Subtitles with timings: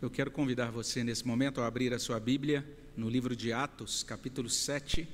[0.00, 2.62] Eu quero convidar você nesse momento a abrir a sua Bíblia
[2.94, 5.08] no livro de Atos, capítulo 7.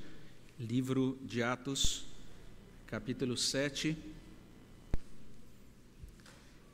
[0.58, 2.04] Livro de Atos,
[2.88, 3.96] capítulo 7.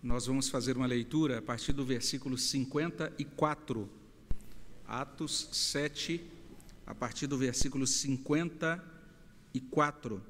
[0.03, 3.87] Nós vamos fazer uma leitura a partir do versículo 54.
[4.87, 6.25] Atos 7,
[6.87, 10.23] a partir do versículo 54.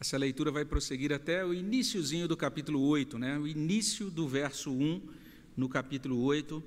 [0.00, 3.36] Essa leitura vai prosseguir até o iníciozinho do capítulo 8, né?
[3.36, 5.02] o início do verso 1
[5.56, 6.62] no capítulo 8.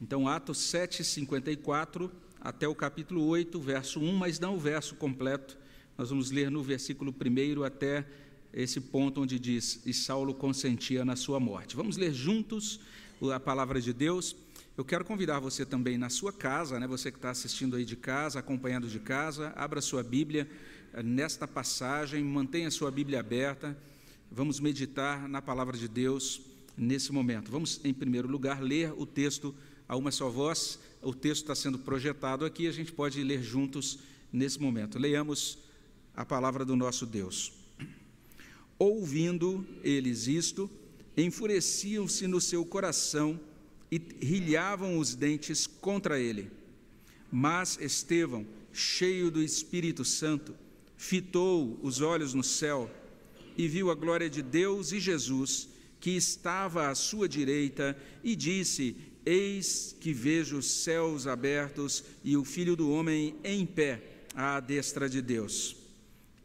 [0.00, 5.58] Então, Atos 7, 54 até o capítulo 8, verso 1, mas não o verso completo.
[5.98, 8.06] Nós vamos ler no versículo 1 até
[8.52, 11.74] esse ponto onde diz: E Saulo consentia na sua morte.
[11.74, 12.78] Vamos ler juntos
[13.34, 14.36] a palavra de Deus.
[14.76, 17.96] Eu quero convidar você também na sua casa, né, você que está assistindo aí de
[17.96, 20.48] casa, acompanhando de casa, abra sua Bíblia
[21.02, 23.76] nesta passagem, mantenha sua Bíblia aberta,
[24.30, 26.40] vamos meditar na palavra de Deus
[26.76, 27.50] nesse momento.
[27.50, 29.54] Vamos, em primeiro lugar, ler o texto
[29.88, 33.98] a uma só voz, o texto está sendo projetado aqui, a gente pode ler juntos
[34.32, 34.98] nesse momento.
[34.98, 35.58] Leiamos
[36.14, 37.52] a palavra do nosso Deus.
[38.78, 40.70] Ouvindo eles isto,
[41.16, 43.38] enfureciam-se no seu coração
[43.90, 46.50] e rilhavam os dentes contra ele.
[47.30, 50.54] Mas Estevão, cheio do Espírito Santo,
[50.96, 52.90] fitou os olhos no céu
[53.56, 55.68] e viu a glória de Deus e Jesus,
[56.00, 62.44] que estava à sua direita, e disse: Eis que vejo os céus abertos e o
[62.44, 64.02] Filho do Homem em pé
[64.34, 65.76] à destra de Deus.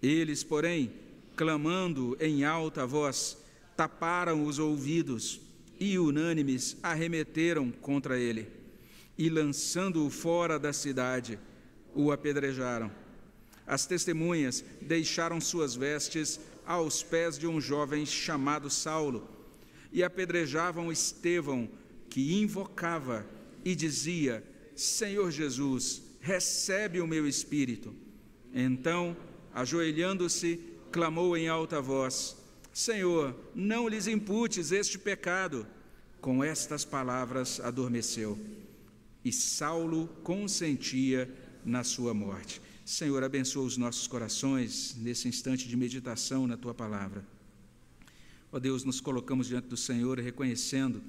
[0.02, 0.92] Eles, porém,
[1.36, 3.38] clamando em alta voz,
[3.76, 5.42] taparam os ouvidos
[5.80, 8.48] e, unânimes, arremeteram contra ele
[9.18, 11.38] e, lançando-o fora da cidade,
[11.94, 12.90] o apedrejaram.
[13.70, 19.30] As testemunhas deixaram suas vestes aos pés de um jovem chamado Saulo
[19.94, 21.70] e apedrejavam Estevão,
[22.10, 23.24] que invocava
[23.64, 24.44] e dizia:
[24.76, 27.94] Senhor Jesus, recebe o meu espírito.
[28.52, 29.16] Então,
[29.54, 30.60] ajoelhando-se,
[30.92, 32.38] clamou em alta voz:
[32.74, 35.68] Senhor, não lhes imputes este pecado.
[36.20, 38.38] Com estas palavras adormeceu.
[39.24, 41.32] E Saulo consentia
[41.64, 42.60] na sua morte.
[42.90, 47.24] Senhor, abençoa os nossos corações nesse instante de meditação na tua palavra.
[48.52, 51.00] Ó Deus, nos colocamos diante do Senhor reconhecendo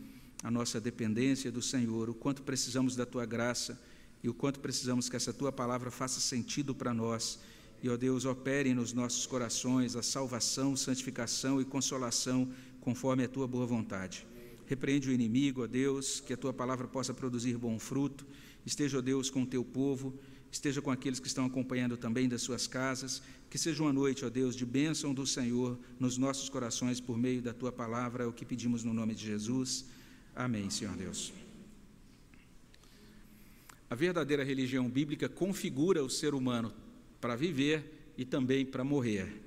[0.43, 3.81] a nossa dependência do Senhor, o quanto precisamos da tua graça
[4.23, 7.39] e o quanto precisamos que essa tua palavra faça sentido para nós.
[7.83, 12.53] E, ó Deus, opere nos nossos corações a salvação, santificação e consolação
[12.83, 14.27] conforme a tua boa vontade.
[14.67, 18.27] Repreende o inimigo, ó Deus, que a tua palavra possa produzir bom fruto.
[18.67, 22.43] Esteja, ó Deus, com o teu povo esteja com aqueles que estão acompanhando também das
[22.43, 27.01] suas casas, que seja uma noite, ó Deus, de bênção do Senhor nos nossos corações
[27.01, 29.85] por meio da tua palavra, é o que pedimos no nome de Jesus.
[30.35, 31.33] Amém, Senhor Deus.
[33.89, 36.73] A verdadeira religião bíblica configura o ser humano
[37.21, 39.43] para viver e também para morrer.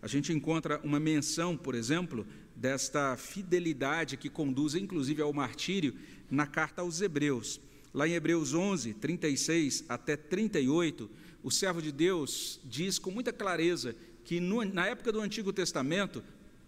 [0.00, 5.94] A gente encontra uma menção, por exemplo, desta fidelidade que conduz inclusive ao martírio
[6.30, 7.60] na carta aos Hebreus.
[7.94, 11.08] Lá em Hebreus 11, 36 até 38,
[11.44, 13.94] o servo de Deus diz com muita clareza
[14.24, 16.20] que no, na época do Antigo Testamento,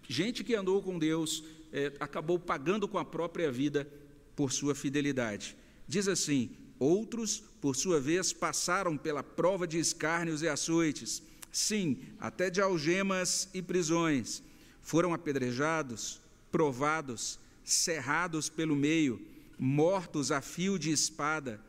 [0.09, 1.43] gente que andou com Deus
[1.73, 3.89] é, acabou pagando com a própria vida
[4.37, 5.57] por sua fidelidade.
[5.89, 12.49] Diz assim: Outros, por sua vez, passaram pela prova de escárnios e açoites, sim, até
[12.49, 14.45] de algemas e prisões.
[14.81, 16.21] Foram apedrejados,
[16.53, 19.21] provados, cerrados pelo meio
[19.59, 21.61] mortos a fio de espada,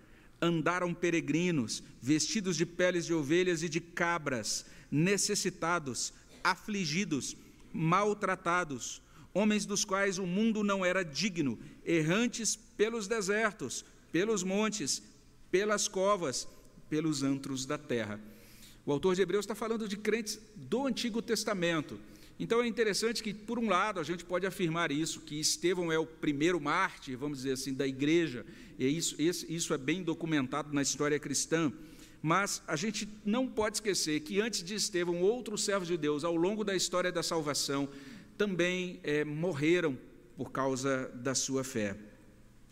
[0.41, 7.35] andaram peregrinos, vestidos de peles de ovelhas e de cabras, necessitados, afligidos,
[7.73, 9.01] maltratados,
[9.33, 15.01] homens dos quais o mundo não era digno, errantes pelos desertos, pelos montes,
[15.51, 16.47] pelas covas,
[16.89, 18.19] pelos antros da terra.
[18.85, 21.99] O autor de Hebreus está falando de crentes do Antigo Testamento.
[22.39, 25.97] Então é interessante que, por um lado, a gente pode afirmar isso, que Estevão é
[25.97, 28.45] o primeiro mártir, vamos dizer assim, da igreja,
[28.77, 31.73] e isso, isso é bem documentado na história cristã.
[32.21, 36.35] Mas a gente não pode esquecer que antes de Estevão, outros servos de Deus, ao
[36.35, 37.89] longo da história da salvação,
[38.37, 39.97] também é, morreram
[40.35, 41.95] por causa da sua fé.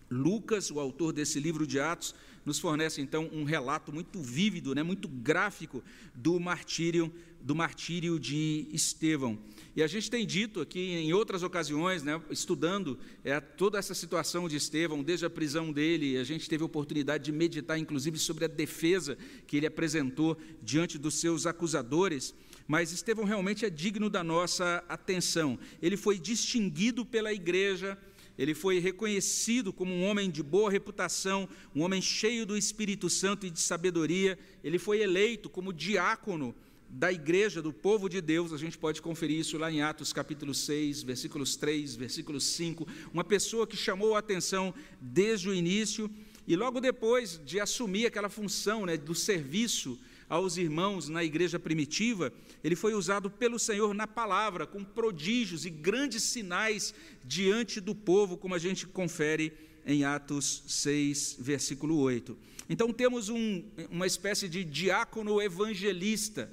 [0.10, 2.14] Lucas, o autor desse livro de Atos,
[2.46, 7.12] nos fornece então um relato muito vívido, né, muito gráfico do martírio,
[7.42, 9.38] do martírio de Estevão.
[9.76, 14.48] E a gente tem dito aqui em outras ocasiões, né, estudando é, toda essa situação
[14.48, 18.46] de Estevão, desde a prisão dele, a gente teve a oportunidade de meditar, inclusive, sobre
[18.46, 19.18] a defesa
[19.48, 22.34] que ele apresentou diante dos seus acusadores.
[22.68, 25.58] mas Estevão realmente é digno da nossa atenção.
[25.82, 27.98] Ele foi distinguido pela igreja,
[28.38, 33.46] ele foi reconhecido como um homem de boa reputação, um homem cheio do Espírito Santo
[33.46, 34.38] e de sabedoria.
[34.64, 36.54] Ele foi eleito como diácono
[36.90, 38.54] da igreja, do povo de Deus.
[38.54, 42.88] A gente pode conferir isso lá em Atos capítulo 6, versículos 3, versículo 5.
[43.14, 46.10] Uma pessoa que chamou a atenção desde o início
[46.48, 49.98] e logo depois de assumir aquela função né, do serviço
[50.30, 52.34] aos irmãos na igreja primitiva,
[52.64, 56.94] ele foi usado pelo Senhor na palavra, com prodígios e grandes sinais
[57.24, 59.54] diante do povo, como a gente confere
[59.86, 62.36] em Atos 6, versículo 8.
[62.68, 66.52] Então temos um, uma espécie de diácono evangelista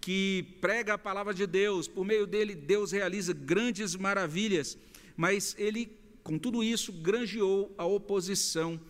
[0.00, 4.78] que prega a palavra de Deus, por meio dele Deus realiza grandes maravilhas,
[5.14, 8.80] mas ele, com tudo isso, granjeou a oposição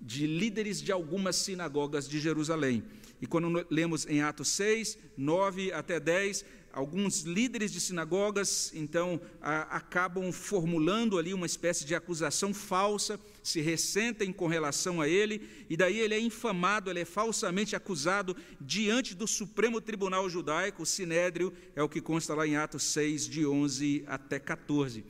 [0.00, 2.82] de líderes de algumas sinagogas de Jerusalém.
[3.20, 9.76] E quando lemos em Atos 6, 9 até 10, alguns líderes de sinagogas, então, a,
[9.76, 15.76] acabam formulando ali uma espécie de acusação falsa, se ressentem com relação a ele, e
[15.76, 21.52] daí ele é infamado, ele é falsamente acusado diante do Supremo Tribunal Judaico, o Sinédrio,
[21.74, 25.04] é o que consta lá em Atos 6, de 11 até 14.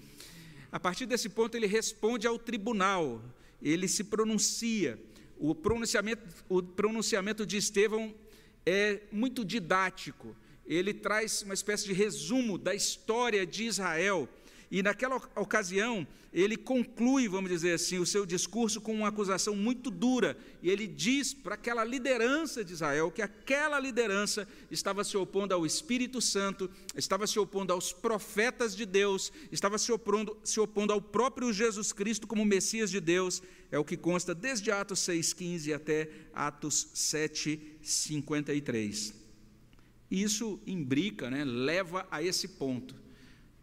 [0.73, 3.23] A partir desse ponto, ele responde ao tribunal,
[3.63, 4.99] ele se pronuncia.
[5.39, 8.15] O pronunciamento, o pronunciamento de Estevão
[8.65, 10.37] é muito didático.
[10.67, 14.29] Ele traz uma espécie de resumo da história de Israel
[14.71, 19.91] e naquela ocasião, ele conclui, vamos dizer assim, o seu discurso com uma acusação muito
[19.91, 20.39] dura.
[20.63, 25.67] E ele diz para aquela liderança de Israel que aquela liderança estava se opondo ao
[25.67, 31.03] Espírito Santo, estava se opondo aos profetas de Deus, estava se opondo, se opondo ao
[31.03, 33.43] próprio Jesus Cristo como Messias de Deus.
[33.73, 39.15] É o que consta desde Atos 6,15 até Atos 7,53.
[40.09, 43.00] Isso imbrica, né, leva a esse ponto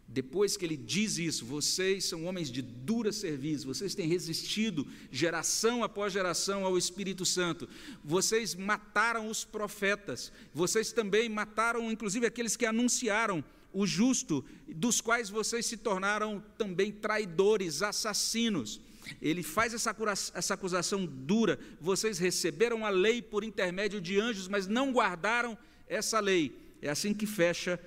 [0.08, 5.84] depois que ele diz isso, vocês são homens de dura serviço, vocês têm resistido geração
[5.84, 7.68] após geração ao Espírito Santo,
[8.04, 13.44] vocês mataram os profetas, vocês também mataram, inclusive, aqueles que anunciaram
[13.74, 18.80] o justo, dos quais vocês se tornaram também traidores, assassinos.
[19.22, 19.96] Ele faz essa,
[20.34, 21.60] essa acusação dura.
[21.80, 25.58] Vocês receberam a lei por intermédio de anjos, mas não guardaram
[25.88, 26.58] essa lei.
[26.82, 27.80] É assim que fecha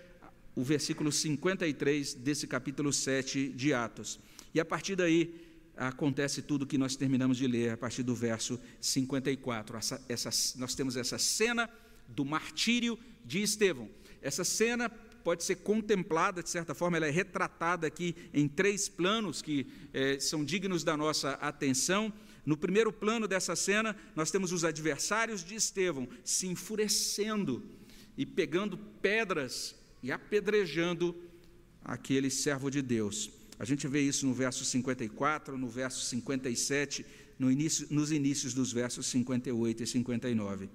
[0.60, 4.20] o versículo 53 desse capítulo 7 de Atos.
[4.52, 5.34] E a partir daí
[5.74, 9.78] acontece tudo que nós terminamos de ler, a partir do verso 54.
[9.78, 11.70] Essa, essa, nós temos essa cena
[12.06, 13.88] do martírio de Estevão.
[14.20, 19.40] Essa cena pode ser contemplada, de certa forma, ela é retratada aqui em três planos
[19.40, 22.12] que eh, são dignos da nossa atenção.
[22.44, 27.64] No primeiro plano dessa cena, nós temos os adversários de Estevão se enfurecendo
[28.14, 31.14] e pegando pedras e apedrejando
[31.84, 33.30] aquele servo de Deus.
[33.58, 37.04] A gente vê isso no verso 54, no verso 57,
[37.38, 40.70] no início, nos inícios dos versos 58 e 59.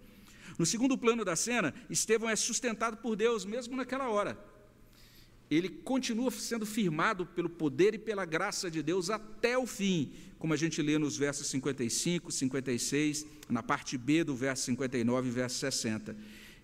[0.57, 4.37] No segundo plano da cena, Estevão é sustentado por Deus mesmo naquela hora.
[5.49, 10.53] Ele continua sendo firmado pelo poder e pela graça de Deus até o fim, como
[10.53, 15.57] a gente lê nos versos 55, 56, na parte B do verso 59 e verso
[15.57, 16.15] 60.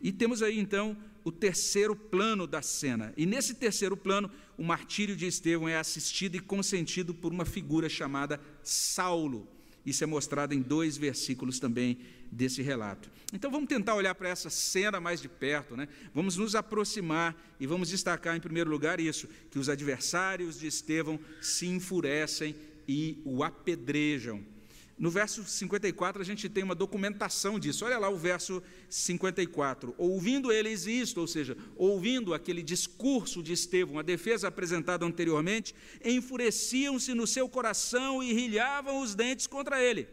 [0.01, 3.13] E temos aí então o terceiro plano da cena.
[3.15, 7.89] E nesse terceiro plano, o martírio de Estevão é assistido e consentido por uma figura
[7.89, 9.47] chamada Saulo.
[9.85, 11.97] Isso é mostrado em dois versículos também
[12.31, 13.09] desse relato.
[13.33, 15.87] Então vamos tentar olhar para essa cena mais de perto, né?
[16.13, 21.19] Vamos nos aproximar e vamos destacar em primeiro lugar isso, que os adversários de Estevão
[21.41, 22.55] se enfurecem
[22.87, 24.43] e o apedrejam.
[25.01, 27.83] No verso 54, a gente tem uma documentação disso.
[27.83, 29.95] Olha lá o verso 54.
[29.97, 35.73] Ouvindo eles isto, ou seja, ouvindo aquele discurso de Estevão, a defesa apresentada anteriormente,
[36.05, 40.07] enfureciam-se no seu coração e rilhavam os dentes contra ele.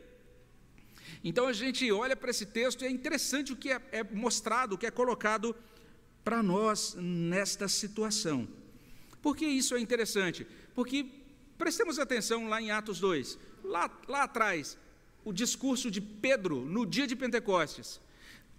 [1.22, 4.74] Então a gente olha para esse texto e é interessante o que é, é mostrado,
[4.74, 5.54] o que é colocado
[6.24, 8.48] para nós nesta situação.
[9.20, 10.46] Por que isso é interessante?
[10.74, 11.04] Porque
[11.58, 14.76] prestemos atenção lá em Atos 2 lá, lá atrás,
[15.24, 18.00] o discurso de Pedro no dia de Pentecostes.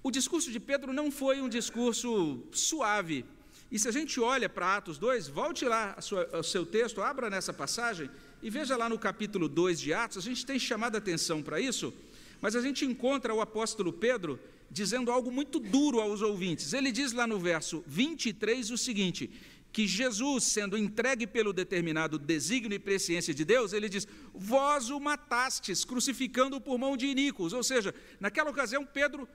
[0.01, 3.25] O discurso de Pedro não foi um discurso suave.
[3.71, 5.97] E se a gente olha para Atos 2, volte lá
[6.33, 8.09] o seu texto, abra nessa passagem
[8.41, 11.93] e veja lá no capítulo 2 de Atos, a gente tem chamado atenção para isso,
[12.41, 14.39] mas a gente encontra o apóstolo Pedro
[14.71, 16.73] dizendo algo muito duro aos ouvintes.
[16.73, 19.29] Ele diz lá no verso 23 o seguinte:
[19.71, 24.99] que Jesus, sendo entregue pelo determinado desígnio e presciência de Deus, ele diz: Vós o
[24.99, 27.53] matastes, crucificando-o por mão de iníquos.
[27.53, 29.27] Ou seja, naquela ocasião, Pedro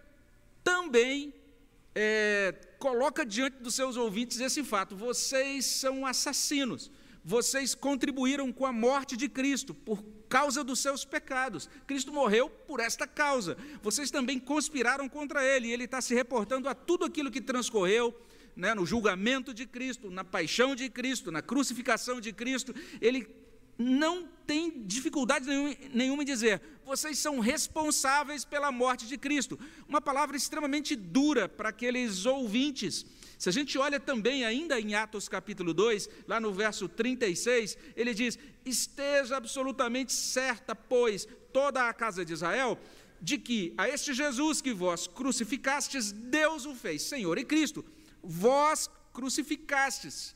[0.63, 1.33] também
[1.95, 6.91] é, coloca diante dos seus ouvintes esse fato: vocês são assassinos,
[7.25, 11.71] vocês contribuíram com a morte de Cristo por causa dos seus pecados.
[11.87, 13.57] Cristo morreu por esta causa.
[13.83, 18.13] Vocês também conspiraram contra ele, e ele está se reportando a tudo aquilo que transcorreu.
[18.57, 23.27] Né, no julgamento de Cristo, na paixão de Cristo, na crucificação de Cristo, ele
[23.77, 25.47] não tem dificuldade
[25.93, 29.59] nenhuma em dizer: vocês são responsáveis pela morte de Cristo.
[29.89, 33.05] Uma palavra extremamente dura para aqueles ouvintes.
[33.39, 38.15] Se a gente olha também, ainda em Atos capítulo 2, lá no verso 36, ele
[38.15, 42.79] diz: Esteja absolutamente certa, pois, toda a casa de Israel,
[43.21, 47.85] de que a este Jesus que vós crucificastes, Deus o fez, Senhor e Cristo.
[48.25, 50.35] Vós crucificastes.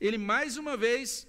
[0.00, 1.26] Ele mais uma vez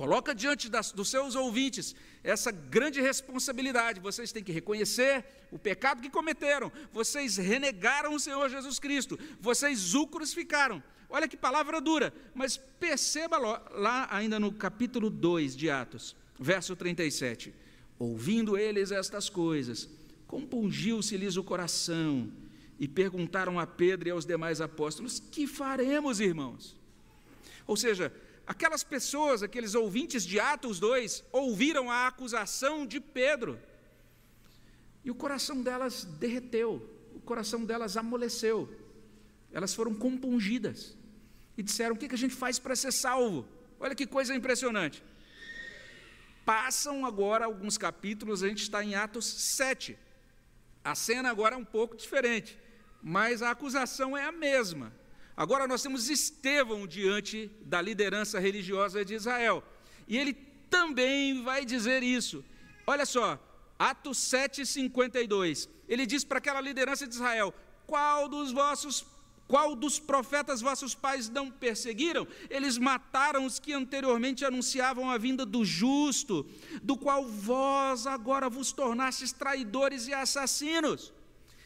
[0.00, 1.94] Coloca diante das, dos seus ouvintes
[2.24, 4.00] essa grande responsabilidade.
[4.00, 6.72] Vocês têm que reconhecer o pecado que cometeram.
[6.90, 9.18] Vocês renegaram o Senhor Jesus Cristo.
[9.38, 10.82] Vocês o crucificaram.
[11.10, 12.14] Olha que palavra dura.
[12.34, 17.52] Mas perceba lá, ainda no capítulo 2 de Atos, verso 37.
[17.98, 19.86] Ouvindo eles estas coisas,
[20.26, 22.32] compungiu-se-lhes o coração
[22.80, 26.76] e perguntaram a Pedro e aos demais apóstolos: Que faremos, irmãos?
[27.66, 28.12] Ou seja,
[28.50, 33.60] Aquelas pessoas, aqueles ouvintes de Atos 2, ouviram a acusação de Pedro.
[35.04, 36.84] E o coração delas derreteu,
[37.14, 38.68] o coração delas amoleceu.
[39.52, 40.96] Elas foram compungidas
[41.56, 43.46] e disseram: O que a gente faz para ser salvo?
[43.78, 45.00] Olha que coisa impressionante.
[46.44, 49.96] Passam agora alguns capítulos, a gente está em Atos 7.
[50.82, 52.58] A cena agora é um pouco diferente,
[53.02, 54.92] mas a acusação é a mesma.
[55.36, 59.64] Agora nós temos Estevão diante da liderança religiosa de Israel.
[60.06, 60.34] E ele
[60.68, 62.44] também vai dizer isso.
[62.86, 63.38] Olha só,
[63.78, 65.68] Atos 7:52.
[65.88, 67.54] Ele diz para aquela liderança de Israel:
[67.86, 69.06] "Qual dos vossos
[69.50, 72.24] qual dos profetas vossos pais não perseguiram?
[72.48, 76.46] Eles mataram os que anteriormente anunciavam a vinda do justo,
[76.80, 81.12] do qual vós agora vos tornastes traidores e assassinos.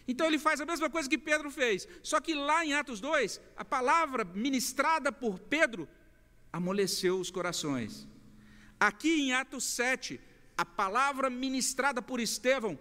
[0.07, 3.41] Então ele faz a mesma coisa que Pedro fez, só que lá em Atos 2,
[3.57, 5.89] a palavra ministrada por Pedro
[6.53, 8.07] amoleceu os corações.
[8.79, 10.21] Aqui em Atos 7,
[10.57, 12.79] a palavra ministrada por Estevão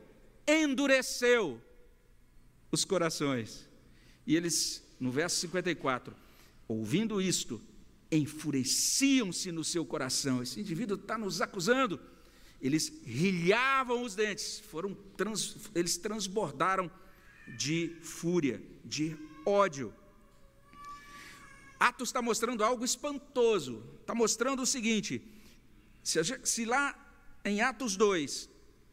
[0.47, 1.61] endureceu
[2.71, 3.67] os corações.
[4.27, 6.15] E eles, no verso 54,
[6.67, 7.61] ouvindo isto,
[8.11, 10.43] enfureciam-se no seu coração.
[10.43, 11.99] Esse indivíduo está nos acusando.
[12.61, 16.89] Eles rilhavam os dentes, foram trans, eles transbordaram
[17.47, 19.93] de fúria, de ódio.
[21.79, 23.83] Atos está mostrando algo espantoso.
[24.01, 25.21] Está mostrando o seguinte:
[26.01, 26.97] se, lá
[27.43, 28.49] em Atos 2,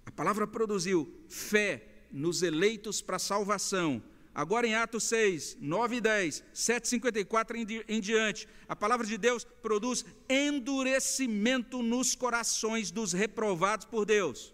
[0.07, 4.02] a palavra produziu fé nos eleitos para salvação,
[4.35, 9.16] agora em Atos 6, 9 e 10, 7, 54 em, em diante, a palavra de
[9.16, 14.52] Deus produz endurecimento nos corações dos reprovados por Deus.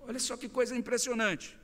[0.00, 1.56] Olha só que coisa impressionante.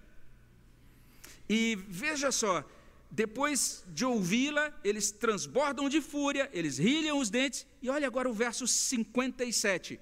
[1.48, 2.64] E veja só,
[3.10, 8.32] depois de ouvi-la, eles transbordam de fúria, eles rilham os dentes, e olha agora o
[8.32, 10.00] verso 57.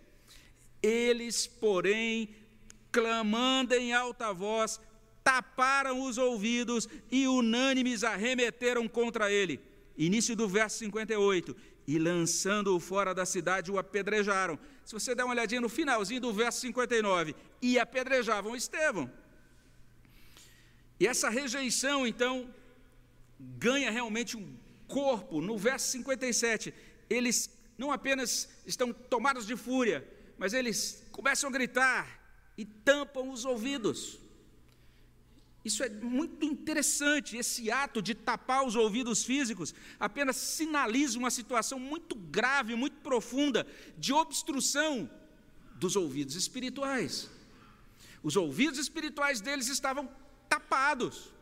[0.82, 2.34] Eles, porém,
[2.90, 4.80] clamando em alta voz,
[5.22, 9.60] taparam os ouvidos e unânimes arremeteram contra ele.
[9.96, 11.54] Início do verso 58.
[11.86, 14.58] E lançando-o fora da cidade, o apedrejaram.
[14.84, 19.10] Se você der uma olhadinha no finalzinho do verso 59, e apedrejavam Estevão.
[21.02, 22.48] E essa rejeição, então,
[23.40, 24.56] ganha realmente um
[24.86, 25.40] corpo.
[25.40, 26.72] No verso 57,
[27.10, 32.04] eles não apenas estão tomados de fúria, mas eles começam a gritar
[32.56, 34.20] e tampam os ouvidos.
[35.64, 37.36] Isso é muito interessante.
[37.36, 43.66] Esse ato de tapar os ouvidos físicos apenas sinaliza uma situação muito grave, muito profunda
[43.98, 45.10] de obstrução
[45.74, 47.28] dos ouvidos espirituais.
[48.22, 50.08] Os ouvidos espirituais deles estavam
[50.52, 51.32] tapados.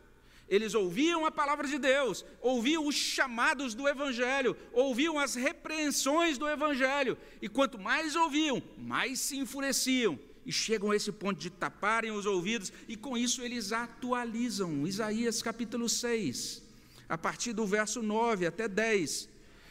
[0.47, 6.47] Eles ouviam a palavra de Deus, ouviam os chamados do Evangelho, ouviam as repreensões do
[6.47, 12.11] Evangelho, e quanto mais ouviam, mais se enfureciam, e chegam a esse ponto de taparem
[12.11, 14.85] os ouvidos, e com isso eles atualizam.
[14.87, 16.63] Isaías capítulo 6,
[17.07, 19.29] a partir do verso 9 até 10,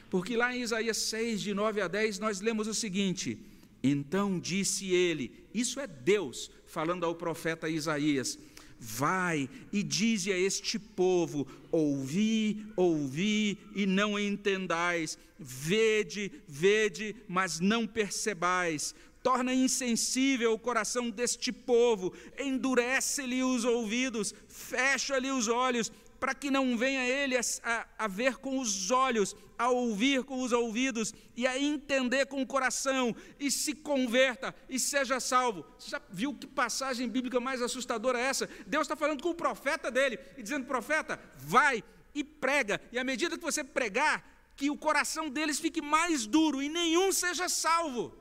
[0.09, 3.39] porque lá em Isaías 6, de 9 a 10, nós lemos o seguinte:
[3.83, 8.39] Então disse ele, isso é Deus falando ao profeta Isaías,
[8.83, 17.87] Vai e dize a este povo: ouvi, ouvi e não entendais, vede, vede, mas não
[17.87, 18.95] percebais.
[19.23, 26.77] Torna insensível o coração deste povo, endurece-lhe os ouvidos, fecha-lhe os olhos, para que não
[26.77, 31.47] venha ele a, a, a, ver com os olhos, a ouvir com os ouvidos e
[31.47, 35.67] a entender com o coração e se converta e seja salvo.
[35.79, 38.49] Você já viu que passagem bíblica mais assustadora é essa?
[38.67, 43.05] Deus está falando com o profeta dele e dizendo: profeta, vai e prega, e à
[43.05, 44.25] medida que você pregar,
[44.57, 48.17] que o coração deles fique mais duro e nenhum seja salvo.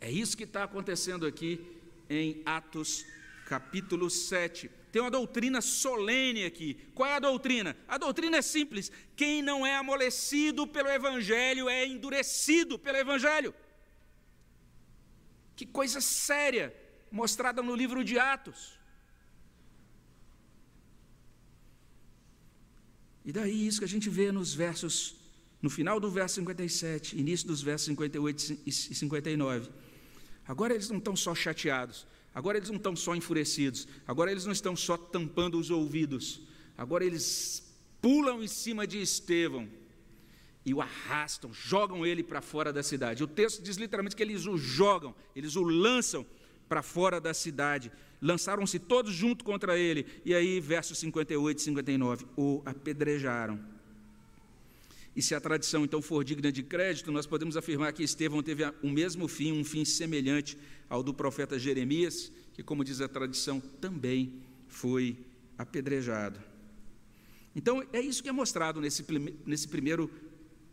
[0.00, 1.60] É isso que está acontecendo aqui
[2.08, 3.04] em Atos
[3.46, 6.74] capítulo 7 tem uma doutrina solene aqui.
[6.94, 7.74] Qual é a doutrina?
[7.88, 13.54] A doutrina é simples: quem não é amolecido pelo Evangelho é endurecido pelo Evangelho.
[15.56, 16.76] Que coisa séria,
[17.10, 18.78] mostrada no livro de Atos.
[23.24, 25.14] E daí isso que a gente vê nos versos,
[25.62, 29.70] no final do verso 57, início dos versos 58 e 59.
[30.46, 34.52] Agora eles não estão só chateados, Agora eles não estão só enfurecidos, agora eles não
[34.52, 36.40] estão só tampando os ouvidos,
[36.76, 37.70] agora eles
[38.00, 39.68] pulam em cima de Estevão
[40.64, 43.22] e o arrastam, jogam ele para fora da cidade.
[43.22, 46.24] O texto diz literalmente que eles o jogam, eles o lançam
[46.68, 47.92] para fora da cidade.
[48.20, 50.06] Lançaram-se todos junto contra ele.
[50.24, 53.60] E aí, versos 58 e 59, o apedrejaram.
[55.14, 58.64] E se a tradição então for digna de crédito, nós podemos afirmar que Estevão teve
[58.82, 60.56] o mesmo fim, um fim semelhante
[60.88, 65.18] ao do profeta Jeremias, que, como diz a tradição, também foi
[65.58, 66.40] apedrejado.
[67.54, 69.04] Então, é isso que é mostrado nesse,
[69.44, 70.10] nesse primeiro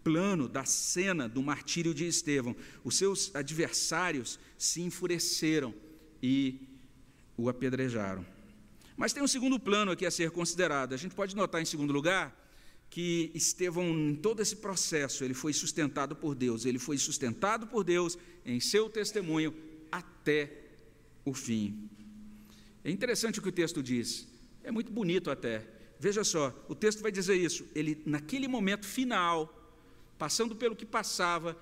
[0.03, 2.55] plano da cena do martírio de Estevão.
[2.84, 5.74] Os seus adversários se enfureceram
[6.24, 6.62] e
[7.36, 8.25] o apedrejaram.
[8.96, 10.93] Mas tem um segundo plano aqui a ser considerado.
[10.93, 12.36] A gente pode notar, em segundo lugar,
[12.89, 17.84] que Estevão, em todo esse processo, ele foi sustentado por Deus, ele foi sustentado por
[17.84, 19.53] Deus em seu testemunho
[19.91, 20.51] até
[21.24, 21.89] o fim.
[22.84, 24.27] É interessante o que o texto diz,
[24.63, 25.67] é muito bonito até.
[26.00, 27.65] Veja só, o texto vai dizer isso.
[27.75, 29.53] Ele, naquele momento final,
[30.17, 31.58] passando pelo que passava,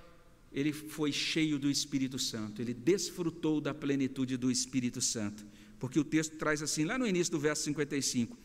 [0.53, 5.45] ele foi cheio do Espírito Santo, ele desfrutou da plenitude do Espírito Santo.
[5.79, 8.37] Porque o texto traz assim, lá no início do verso 55,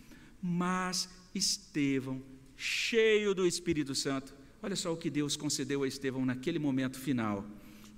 [0.42, 2.22] mas Estevão
[2.62, 4.32] cheio do Espírito Santo.
[4.62, 7.44] Olha só o que Deus concedeu a Estevão naquele momento final.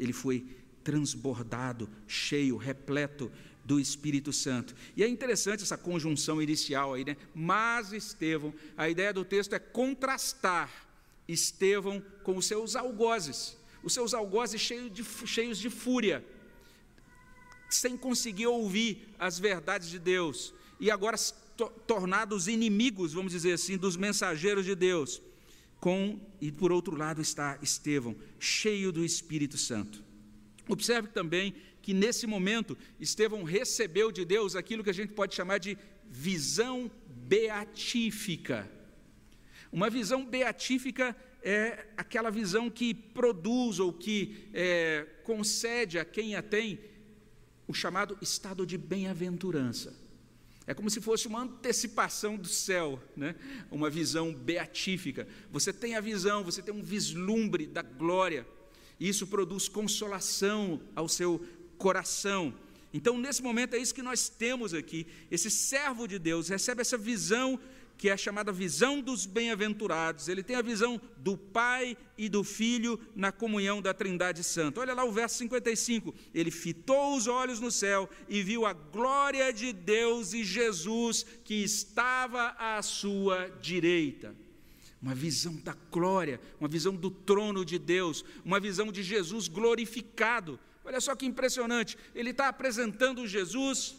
[0.00, 0.46] Ele foi
[0.83, 3.31] transbordado, cheio, repleto
[3.62, 4.74] do Espírito Santo.
[4.96, 7.14] E é interessante essa conjunção inicial aí, né?
[7.35, 10.70] Mas Estevão, a ideia do texto é contrastar
[11.29, 16.24] Estevão com os seus algozes, os seus algozes cheios de, cheios de fúria,
[17.68, 21.18] sem conseguir ouvir as verdades de Deus, e agora
[21.86, 25.22] tornados inimigos, vamos dizer assim, dos mensageiros de Deus.
[25.80, 30.02] Com, e por outro lado está Estevão, cheio do Espírito Santo.
[30.68, 35.58] Observe também que nesse momento Estevão recebeu de Deus aquilo que a gente pode chamar
[35.58, 35.76] de
[36.08, 38.70] visão beatífica.
[39.70, 46.42] Uma visão beatífica é aquela visão que produz ou que é, concede a quem a
[46.42, 46.80] tem
[47.68, 50.03] o chamado estado de bem-aventurança.
[50.66, 53.35] É como se fosse uma antecipação do céu, né?
[53.70, 55.29] uma visão beatífica.
[55.50, 58.46] Você tem a visão, você tem um vislumbre da glória,
[58.98, 61.44] e isso produz consolação ao seu
[61.77, 62.55] coração.
[62.94, 65.07] Então, nesse momento, é isso que nós temos aqui.
[65.31, 67.59] Esse servo de Deus recebe essa visão
[67.96, 70.28] que é chamada visão dos bem-aventurados.
[70.28, 74.80] Ele tem a visão do Pai e do Filho na comunhão da Trindade Santa.
[74.80, 76.14] Olha lá o verso 55.
[76.35, 81.54] Ele fitou os olhos no céu e viu a glória de Deus e Jesus que
[81.54, 84.35] estava à sua direita.
[85.00, 90.59] Uma visão da glória, uma visão do trono de Deus, uma visão de Jesus glorificado.
[90.85, 91.96] Olha só que impressionante.
[92.14, 93.96] Ele está apresentando Jesus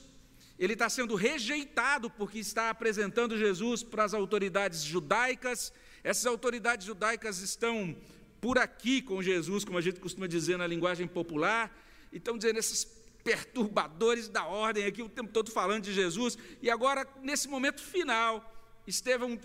[0.57, 5.73] ele está sendo rejeitado porque está apresentando Jesus para as autoridades judaicas.
[6.03, 7.95] Essas autoridades judaicas estão
[8.39, 11.75] por aqui com Jesus, como a gente costuma dizer na linguagem popular,
[12.11, 12.85] e estão dizendo esses
[13.23, 16.37] perturbadores da ordem aqui o tempo todo falando de Jesus.
[16.61, 18.53] E agora, nesse momento final,
[18.85, 19.37] Estevão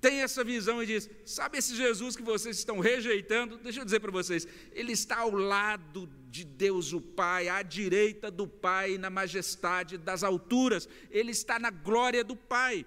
[0.00, 3.58] tem essa visão e diz: Sabe esse Jesus que vocês estão rejeitando?
[3.58, 8.30] Deixa eu dizer para vocês, ele está ao lado de Deus o Pai, à direita
[8.30, 12.86] do Pai, na majestade das alturas, ele está na glória do Pai.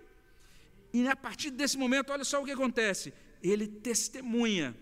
[0.94, 4.76] E a partir desse momento, olha só o que acontece: ele testemunha,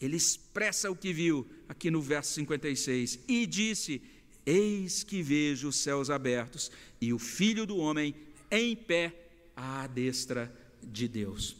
[0.00, 4.02] ele expressa o que viu, aqui no verso 56, e disse:
[4.44, 8.14] Eis que vejo os céus abertos e o filho do homem
[8.50, 9.14] em pé
[9.56, 10.52] à destra
[10.88, 11.56] de Deus.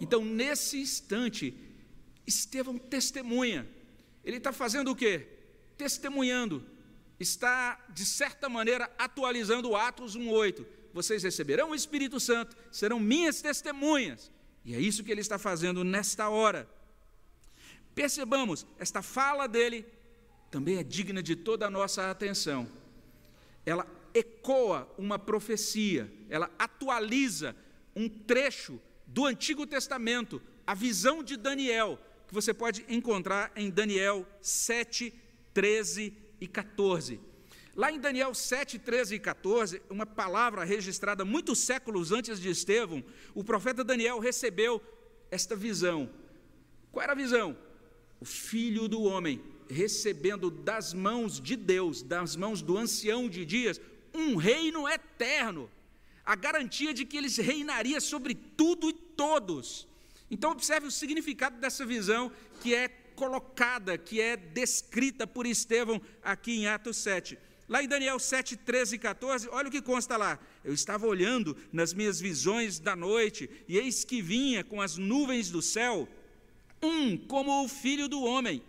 [0.00, 1.54] Então, nesse instante,
[2.26, 3.66] Estevão testemunha.
[4.22, 5.26] Ele está fazendo o quê?
[5.76, 6.64] Testemunhando.
[7.18, 10.64] Está, de certa maneira, atualizando Atos 1,8.
[10.92, 14.30] vocês receberão o Espírito Santo, serão minhas testemunhas.
[14.64, 16.68] E é isso que ele está fazendo nesta hora.
[17.94, 19.86] Percebamos, esta fala dele
[20.50, 22.70] também é digna de toda a nossa atenção.
[23.64, 27.56] Ela ecoa uma profecia, ela atualiza
[27.98, 34.24] um trecho do Antigo Testamento, a visão de Daniel, que você pode encontrar em Daniel
[34.40, 35.12] 7,
[35.52, 37.20] 13 e 14.
[37.74, 43.02] Lá em Daniel 7, 13 e 14, uma palavra registrada muitos séculos antes de Estevão,
[43.34, 44.80] o profeta Daniel recebeu
[45.28, 46.08] esta visão.
[46.92, 47.56] Qual era a visão?
[48.20, 53.80] O filho do homem recebendo das mãos de Deus, das mãos do ancião de dias,
[54.14, 55.68] um reino eterno,
[56.28, 59.88] a garantia de que ele reinaria sobre tudo e todos.
[60.30, 62.86] Então, observe o significado dessa visão que é
[63.16, 67.38] colocada, que é descrita por Estevão aqui em Atos 7.
[67.66, 70.38] Lá em Daniel 7, 13 e 14, olha o que consta lá.
[70.62, 75.50] Eu estava olhando nas minhas visões da noite, e eis que vinha com as nuvens
[75.50, 76.06] do céu,
[76.82, 78.62] um como o filho do homem,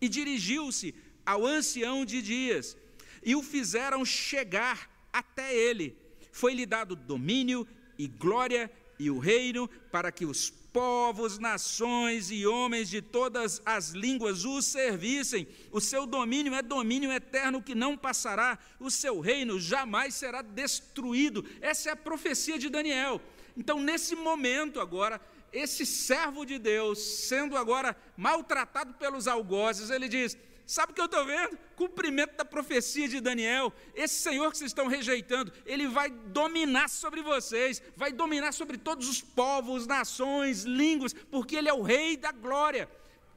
[0.00, 0.92] e dirigiu-se
[1.24, 2.76] ao ancião de dias,
[3.24, 6.04] e o fizeram chegar até ele.
[6.36, 7.66] Foi-lhe dado domínio
[7.98, 13.92] e glória e o reino para que os povos, nações e homens de todas as
[13.92, 15.48] línguas o servissem.
[15.72, 21.42] O seu domínio é domínio eterno que não passará, o seu reino jamais será destruído.
[21.62, 23.18] Essa é a profecia de Daniel.
[23.56, 25.18] Então, nesse momento agora,
[25.50, 31.06] esse servo de Deus, sendo agora maltratado pelos algozes, ele diz: Sabe o que eu
[31.06, 31.56] estou vendo?
[31.76, 33.72] Cumprimento da profecia de Daniel.
[33.94, 39.08] Esse Senhor que vocês estão rejeitando, ele vai dominar sobre vocês, vai dominar sobre todos
[39.08, 42.90] os povos, nações, línguas, porque ele é o Rei da glória.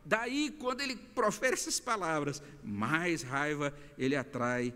[0.04, 4.74] Daí, quando ele profere essas palavras, mais raiva ele atrai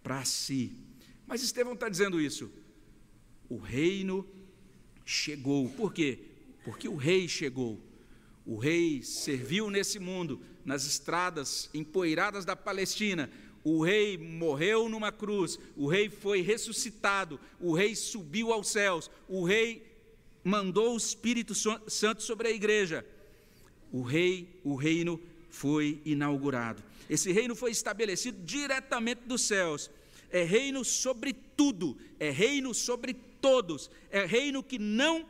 [0.00, 0.78] para si.
[1.26, 2.52] Mas Estevão está dizendo isso.
[3.48, 4.24] O reino
[5.04, 5.68] chegou.
[5.70, 6.20] Por quê?
[6.64, 7.80] Porque o rei chegou.
[8.46, 13.28] O rei serviu nesse mundo nas estradas empoeiradas da Palestina.
[13.64, 19.44] O rei morreu numa cruz, o rei foi ressuscitado, o rei subiu aos céus, o
[19.44, 19.84] rei
[20.44, 23.04] mandou o Espírito Santo sobre a igreja.
[23.90, 26.80] O rei, o reino foi inaugurado.
[27.10, 29.90] Esse reino foi estabelecido diretamente dos céus.
[30.30, 35.26] É reino sobre tudo, é reino sobre todos, é reino que não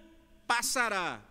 [0.47, 1.26] passará.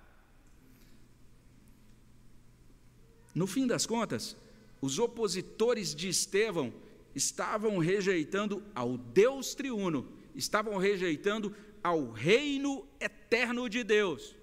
[3.35, 4.37] No fim das contas,
[4.81, 6.73] os opositores de Estevão
[7.13, 14.33] estavam rejeitando ao Deus triuno, estavam rejeitando ao reino eterno de Deus.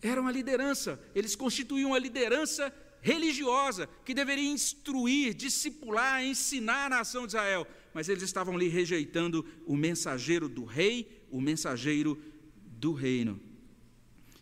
[0.00, 7.26] Era uma liderança, eles constituíam uma liderança religiosa que deveria instruir, discipular, ensinar a nação
[7.26, 12.20] de Israel, mas eles estavam ali rejeitando o mensageiro do rei, o mensageiro
[12.64, 13.47] do reino.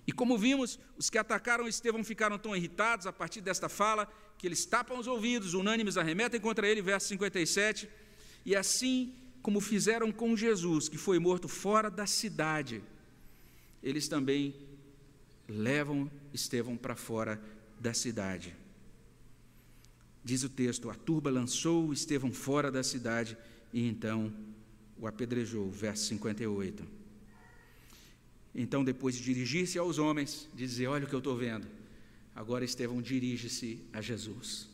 [0.06, 4.06] E como vimos, os que atacaram Estevão ficaram tão irritados a partir desta fala
[4.38, 7.88] que eles tapam os ouvidos, unânimes arremetem contra ele, verso 57.
[8.44, 12.82] E assim como fizeram com Jesus, que foi morto fora da cidade,
[13.82, 14.54] eles também
[15.48, 17.40] levam Estevão para fora
[17.80, 18.54] da cidade.
[20.22, 23.36] Diz o texto: a turba lançou Estevão fora da cidade
[23.72, 24.32] e então
[24.98, 26.95] o apedrejou, verso 58.
[28.58, 31.66] Então, depois de dirigir-se aos homens, dizer: Olha o que eu estou vendo.
[32.34, 34.68] Agora Estevão dirige-se a Jesus.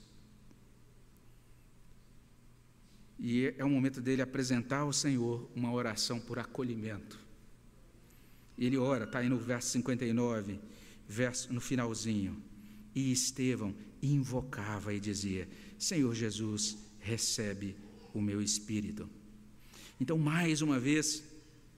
[3.19, 7.19] E é o momento dele apresentar ao Senhor uma oração por acolhimento.
[8.57, 10.61] Ele ora, está aí no verso 59,
[11.09, 12.41] verso, no finalzinho.
[12.95, 17.75] E Estevão invocava e dizia: Senhor Jesus, recebe
[18.15, 19.11] o meu espírito.
[20.01, 21.23] Então, mais uma vez,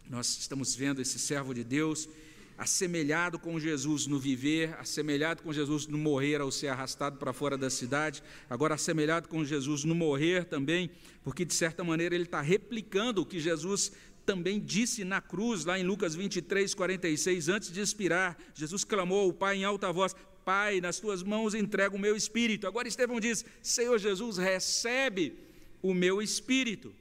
[0.08, 2.08] nós estamos vendo esse servo de Deus
[2.56, 7.58] assemelhado com Jesus no viver, assemelhado com Jesus no morrer ao ser arrastado para fora
[7.58, 10.90] da cidade, agora assemelhado com Jesus no morrer também,
[11.22, 13.92] porque de certa maneira ele está replicando o que Jesus
[14.24, 19.32] também disse na cruz, lá em Lucas 23, 46, antes de expirar, Jesus clamou ao
[19.32, 20.14] Pai em alta voz:
[20.44, 22.66] Pai, nas tuas mãos entrego o meu espírito.
[22.66, 25.34] Agora Estevão diz: Senhor Jesus, recebe
[25.82, 26.94] o meu espírito.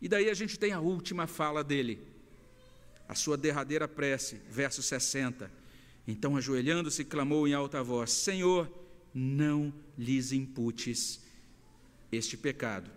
[0.00, 2.11] E daí a gente tem a última fala dele
[3.12, 5.50] a sua derradeira prece, verso 60.
[6.08, 8.66] Então, ajoelhando-se, clamou em alta voz: Senhor,
[9.12, 11.22] não lhes imputes
[12.10, 12.90] este pecado.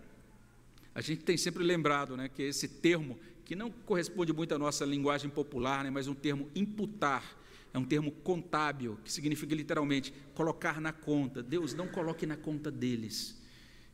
[0.94, 4.86] A gente tem sempre lembrado né, que esse termo, que não corresponde muito à nossa
[4.86, 7.38] linguagem popular, né, mas um termo imputar,
[7.74, 11.42] é um termo contábil, que significa literalmente colocar na conta.
[11.42, 13.38] Deus não coloque na conta deles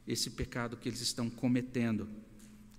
[0.06, 2.08] esse pecado que eles estão cometendo.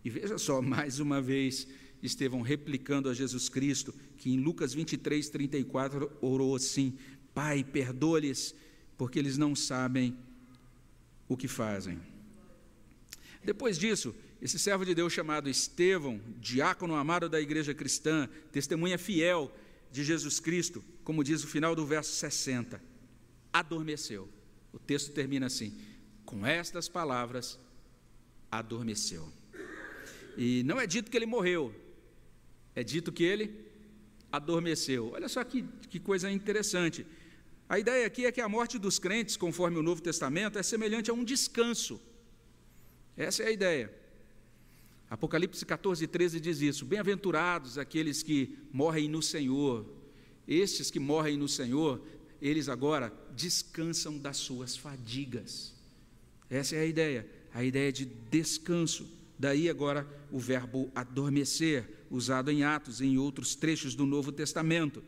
[0.01, 1.67] E veja só, mais uma vez,
[2.03, 6.97] Estevão replicando a Jesus Cristo, que em Lucas 23, 34 orou assim:
[7.33, 8.53] Pai, perdoa-lhes,
[8.97, 10.15] porque eles não sabem
[11.27, 11.99] o que fazem.
[13.43, 19.49] Depois disso, esse servo de Deus chamado Estevão, diácono amado da igreja cristã, testemunha fiel
[19.91, 22.81] de Jesus Cristo, como diz o final do verso 60,
[23.51, 24.27] adormeceu.
[24.73, 25.77] O texto termina assim:
[26.25, 27.57] com estas palavras,
[28.51, 29.31] adormeceu.
[30.37, 31.73] E não é dito que ele morreu,
[32.75, 33.53] é dito que ele
[34.31, 35.12] adormeceu.
[35.13, 37.05] Olha só que, que coisa interessante.
[37.69, 41.09] A ideia aqui é que a morte dos crentes, conforme o Novo Testamento, é semelhante
[41.09, 42.01] a um descanso.
[43.15, 43.93] Essa é a ideia.
[45.09, 49.86] Apocalipse 14, 13 diz isso: Bem-aventurados aqueles que morrem no Senhor.
[50.47, 52.03] Estes que morrem no Senhor,
[52.41, 55.73] eles agora descansam das suas fadigas.
[56.49, 59.07] Essa é a ideia, a ideia de descanso.
[59.43, 65.03] Daí agora o verbo adormecer, usado em Atos e em outros trechos do Novo Testamento.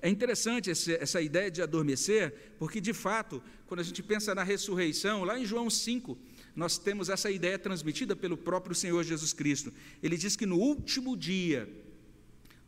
[0.00, 5.24] É interessante essa ideia de adormecer, porque de fato, quando a gente pensa na ressurreição,
[5.24, 6.16] lá em João 5,
[6.54, 9.72] nós temos essa ideia transmitida pelo próprio Senhor Jesus Cristo.
[10.00, 11.68] Ele diz que no último dia,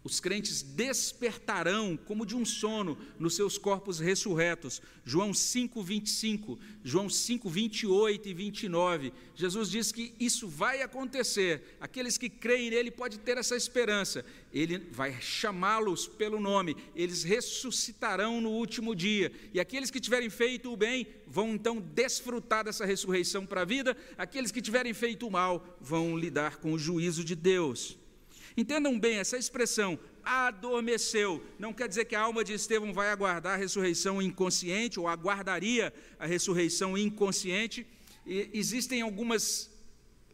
[0.04, 4.82] os crentes despertarão como de um sono nos seus corpos ressurretos.
[5.04, 9.12] João 5, 25, João 5, 28 e 29.
[9.34, 11.76] Jesus diz que isso vai acontecer.
[11.80, 14.24] Aqueles que creem nele podem ter essa esperança.
[14.52, 16.76] Ele vai chamá-los pelo nome.
[16.96, 19.30] Eles ressuscitarão no último dia.
[19.54, 23.96] E aqueles que tiverem feito o bem vão então desfrutar dessa ressurreição para a vida.
[24.18, 28.01] Aqueles que tiverem feito o mal vão lidar com o juízo de Deus.
[28.56, 33.54] Entendam bem, essa expressão adormeceu não quer dizer que a alma de Estevão vai aguardar
[33.54, 37.86] a ressurreição inconsciente ou aguardaria a ressurreição inconsciente.
[38.24, 39.70] E existem algumas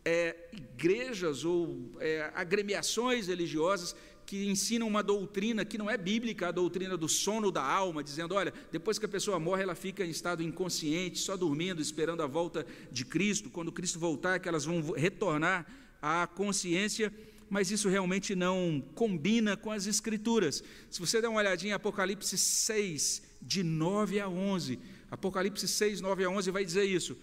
[0.04, 3.94] é, igrejas ou é, agremiações religiosas
[4.26, 8.34] que ensinam uma doutrina que não é bíblica, a doutrina do sono da alma, dizendo:
[8.34, 12.26] olha, depois que a pessoa morre, ela fica em estado inconsciente, só dormindo, esperando a
[12.26, 13.48] volta de Cristo.
[13.48, 15.66] Quando Cristo voltar, que elas vão retornar
[16.02, 17.10] à consciência
[17.50, 20.62] mas isso realmente não combina com as Escrituras.
[20.90, 24.78] Se você der uma olhadinha em Apocalipse 6, de 9 a 11,
[25.10, 27.16] Apocalipse 6, 9 a 11 vai dizer isso.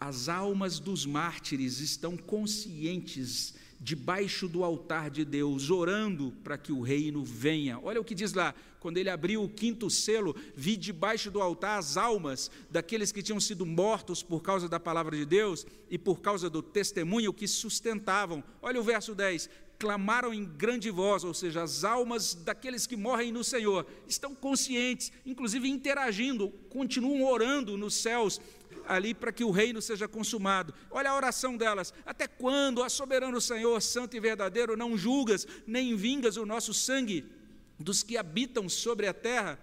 [0.00, 6.80] As almas dos mártires estão conscientes debaixo do altar de Deus, orando para que o
[6.80, 7.78] reino venha.
[7.82, 11.78] Olha o que diz lá: quando ele abriu o quinto selo, vi debaixo do altar
[11.78, 16.20] as almas daqueles que tinham sido mortos por causa da palavra de Deus e por
[16.20, 18.42] causa do testemunho que sustentavam.
[18.60, 23.30] Olha o verso 10: clamaram em grande voz, ou seja, as almas daqueles que morrem
[23.30, 28.40] no Senhor estão conscientes, inclusive interagindo, continuam orando nos céus
[28.86, 30.74] ali para que o reino seja consumado.
[30.90, 35.94] Olha a oração delas: Até quando, ó soberano Senhor, santo e verdadeiro, não julgas nem
[35.94, 37.24] vingas o nosso sangue
[37.78, 39.58] dos que habitam sobre a terra?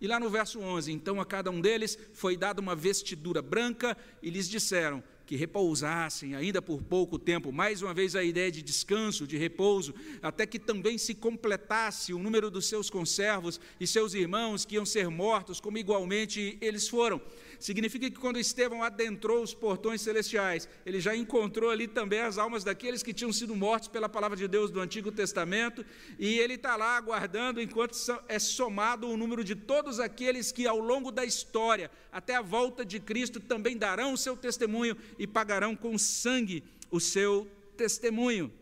[0.00, 3.96] E lá no verso 11: Então a cada um deles foi dada uma vestidura branca
[4.22, 8.62] e lhes disseram: que repousassem ainda por pouco tempo, mais uma vez a ideia de
[8.62, 14.14] descanso, de repouso, até que também se completasse o número dos seus conservos e seus
[14.14, 17.20] irmãos que iam ser mortos, como igualmente eles foram.
[17.58, 22.62] Significa que quando Estevão adentrou os portões celestiais, ele já encontrou ali também as almas
[22.62, 25.84] daqueles que tinham sido mortos pela palavra de Deus do Antigo Testamento,
[26.18, 27.96] e ele está lá aguardando enquanto
[28.28, 32.84] é somado o número de todos aqueles que ao longo da história, até a volta
[32.84, 38.52] de Cristo, também darão o seu testemunho e pagarão com sangue o seu testemunho.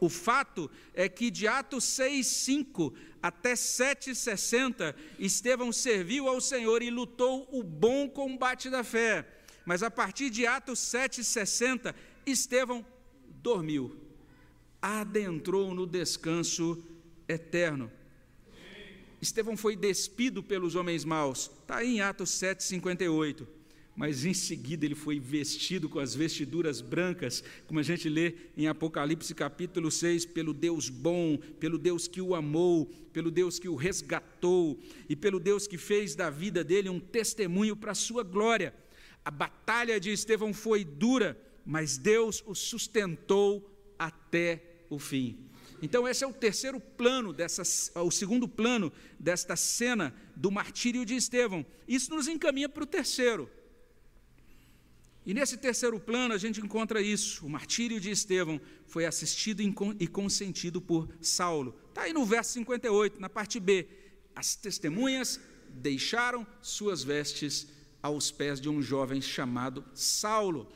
[0.00, 6.90] O fato é que de Atos 6, 5 até 7,60, Estevão serviu ao Senhor e
[6.90, 9.26] lutou o bom combate da fé.
[9.64, 11.94] Mas a partir de Atos 7,60,
[12.26, 12.84] Estevão
[13.42, 13.96] dormiu,
[14.80, 16.82] adentrou no descanso
[17.28, 17.90] eterno.
[19.20, 23.63] Estevão foi despido pelos homens maus, está em Atos 7,58
[23.96, 28.66] mas em seguida ele foi vestido com as vestiduras brancas, como a gente lê em
[28.66, 33.76] Apocalipse capítulo 6, pelo Deus bom, pelo Deus que o amou, pelo Deus que o
[33.76, 34.78] resgatou
[35.08, 38.74] e pelo Deus que fez da vida dele um testemunho para a sua glória.
[39.24, 45.38] A batalha de Estevão foi dura, mas Deus o sustentou até o fim.
[45.80, 47.62] Então esse é o terceiro plano dessa,
[48.00, 51.64] o segundo plano desta cena do martírio de Estevão.
[51.86, 53.48] Isso nos encaminha para o terceiro.
[55.26, 59.62] E nesse terceiro plano a gente encontra isso: o martírio de Estevão foi assistido
[59.98, 61.74] e consentido por Saulo.
[61.88, 63.86] Está aí no verso 58, na parte B.
[64.36, 67.68] As testemunhas deixaram suas vestes
[68.02, 70.68] aos pés de um jovem chamado Saulo.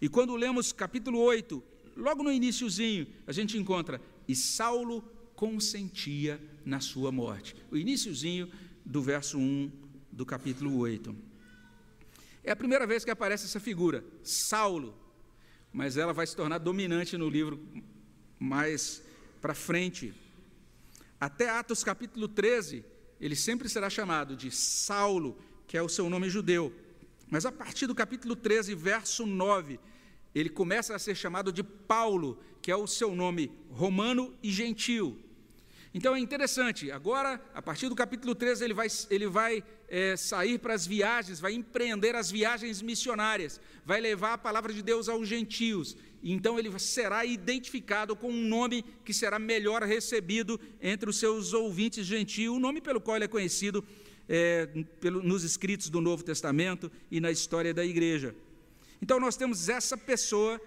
[0.00, 1.62] E quando lemos capítulo 8,
[1.96, 5.02] logo no iníciozinho, a gente encontra e Saulo
[5.34, 7.54] consentia na sua morte.
[7.70, 8.50] O iníciozinho
[8.84, 9.70] do verso 1
[10.10, 11.14] do capítulo 8.
[12.46, 14.96] É a primeira vez que aparece essa figura, Saulo,
[15.72, 17.60] mas ela vai se tornar dominante no livro
[18.38, 19.02] mais
[19.40, 20.14] para frente.
[21.20, 22.84] Até Atos capítulo 13,
[23.20, 26.72] ele sempre será chamado de Saulo, que é o seu nome judeu.
[27.28, 29.80] Mas a partir do capítulo 13, verso 9,
[30.32, 35.18] ele começa a ser chamado de Paulo, que é o seu nome romano e gentil.
[35.96, 40.58] Então é interessante, agora, a partir do capítulo 13, ele vai, ele vai é, sair
[40.58, 45.26] para as viagens, vai empreender as viagens missionárias, vai levar a palavra de Deus aos
[45.26, 45.96] gentios.
[46.22, 52.04] Então ele será identificado com um nome que será melhor recebido entre os seus ouvintes
[52.04, 53.82] gentios, o nome pelo qual ele é conhecido
[54.28, 54.66] é,
[55.00, 58.34] pelo, nos escritos do Novo Testamento e na história da igreja.
[59.00, 60.60] Então nós temos essa pessoa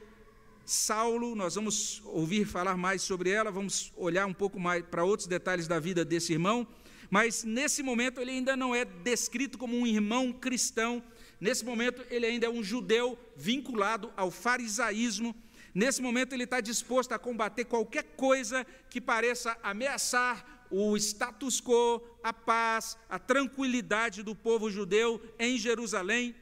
[0.70, 5.28] Saulo, nós vamos ouvir falar mais sobre ela, vamos olhar um pouco mais para outros
[5.28, 6.68] detalhes da vida desse irmão,
[7.10, 11.02] mas nesse momento ele ainda não é descrito como um irmão cristão,
[11.42, 15.36] nesse momento ele ainda é um judeu vinculado ao farisaísmo,
[15.74, 22.00] nesse momento ele está disposto a combater qualquer coisa que pareça ameaçar o status quo,
[22.24, 26.36] a paz, a tranquilidade do povo judeu em Jerusalém.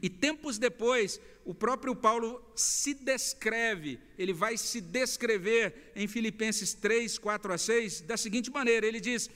[0.00, 7.18] E tempos depois, o próprio Paulo se descreve, ele vai se descrever em Filipenses 3,
[7.18, 9.28] 4 a 6, da seguinte maneira: ele diz,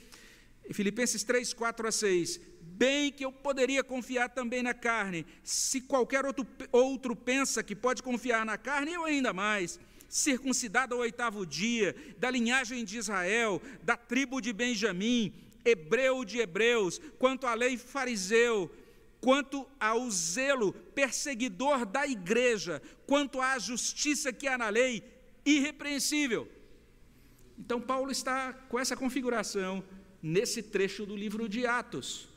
[0.69, 5.81] em Filipenses 3, 4 a 6, bem que eu poderia confiar também na carne, se
[5.81, 9.79] qualquer outro, outro pensa que pode confiar na carne, eu ainda mais.
[10.07, 15.33] Circuncidado ao oitavo dia, da linhagem de Israel, da tribo de Benjamim,
[15.65, 18.71] hebreu de hebreus, quanto à lei fariseu,
[19.23, 25.01] quanto ao zelo perseguidor da igreja, quanto à justiça que há na lei,
[25.45, 26.51] irrepreensível.
[27.57, 29.81] Então, Paulo está com essa configuração
[30.21, 32.27] nesse trecho do livro de Atos,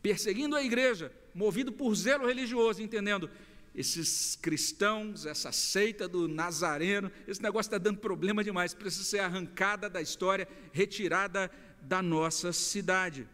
[0.00, 3.30] perseguindo a igreja, movido por zelo religioso, entendendo
[3.74, 9.90] esses cristãos, essa seita do Nazareno, esse negócio está dando problema demais, precisa ser arrancada
[9.90, 11.50] da história, retirada
[11.82, 13.28] da nossa cidade.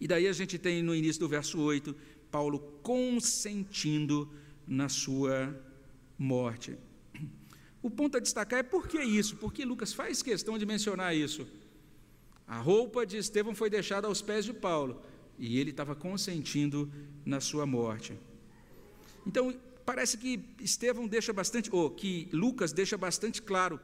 [0.00, 1.94] E daí a gente tem no início do verso 8,
[2.30, 4.30] Paulo consentindo
[4.66, 5.54] na sua
[6.16, 6.76] morte.
[7.82, 9.36] O ponto a destacar é por que isso?
[9.36, 11.46] Porque Lucas faz questão de mencionar isso.
[12.46, 15.02] A roupa de Estevão foi deixada aos pés de Paulo
[15.38, 16.90] e ele estava consentindo
[17.24, 18.18] na sua morte.
[19.26, 23.78] Então, parece que Estevão deixa bastante, ou que Lucas deixa bastante claro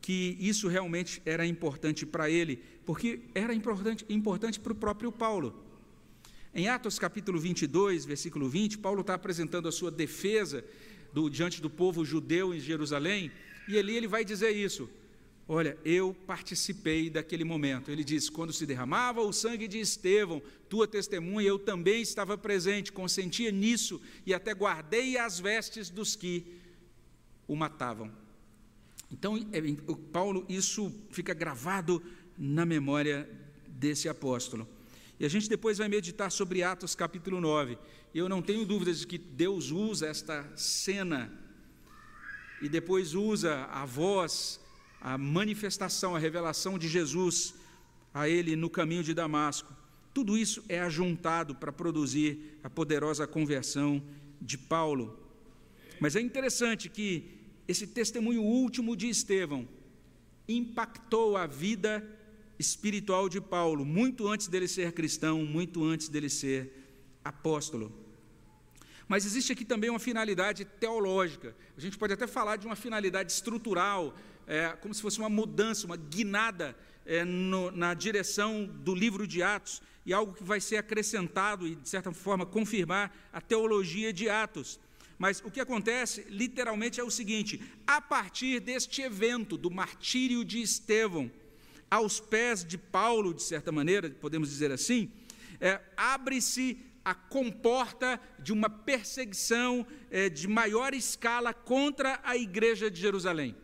[0.00, 5.64] que isso realmente era importante para ele, porque era importante, importante para o próprio Paulo.
[6.54, 10.64] Em Atos capítulo 22, versículo 20, Paulo está apresentando a sua defesa
[11.12, 13.30] do, diante do povo judeu em Jerusalém,
[13.68, 14.88] e ali ele vai dizer isso.
[15.48, 17.90] Olha, eu participei daquele momento.
[17.90, 22.90] Ele diz: quando se derramava o sangue de Estevão, tua testemunha, eu também estava presente,
[22.90, 26.44] consentia nisso e até guardei as vestes dos que
[27.46, 28.10] o matavam.
[29.10, 29.60] Então, é,
[30.12, 32.02] Paulo, isso fica gravado
[32.36, 33.28] na memória
[33.68, 34.68] desse apóstolo.
[35.18, 37.78] E a gente depois vai meditar sobre Atos capítulo 9.
[38.14, 41.32] Eu não tenho dúvidas de que Deus usa esta cena
[42.60, 44.60] e depois usa a voz,
[45.00, 47.54] a manifestação, a revelação de Jesus
[48.12, 49.72] a ele no caminho de Damasco.
[50.12, 54.02] Tudo isso é ajuntado para produzir a poderosa conversão
[54.40, 55.18] de Paulo.
[56.00, 57.35] Mas é interessante que
[57.68, 59.68] esse testemunho último de Estevão
[60.48, 62.06] impactou a vida
[62.58, 66.72] espiritual de Paulo, muito antes dele ser cristão, muito antes dele ser
[67.24, 67.92] apóstolo.
[69.08, 71.54] Mas existe aqui também uma finalidade teológica.
[71.76, 75.86] A gente pode até falar de uma finalidade estrutural, é, como se fosse uma mudança,
[75.86, 80.76] uma guinada é, no, na direção do livro de Atos, e algo que vai ser
[80.76, 84.78] acrescentado e, de certa forma, confirmar a teologia de Atos.
[85.18, 90.60] Mas o que acontece, literalmente, é o seguinte: a partir deste evento do martírio de
[90.60, 91.30] Estevão,
[91.90, 95.10] aos pés de Paulo, de certa maneira, podemos dizer assim,
[95.60, 103.00] é, abre-se a comporta de uma perseguição é, de maior escala contra a igreja de
[103.00, 103.54] Jerusalém.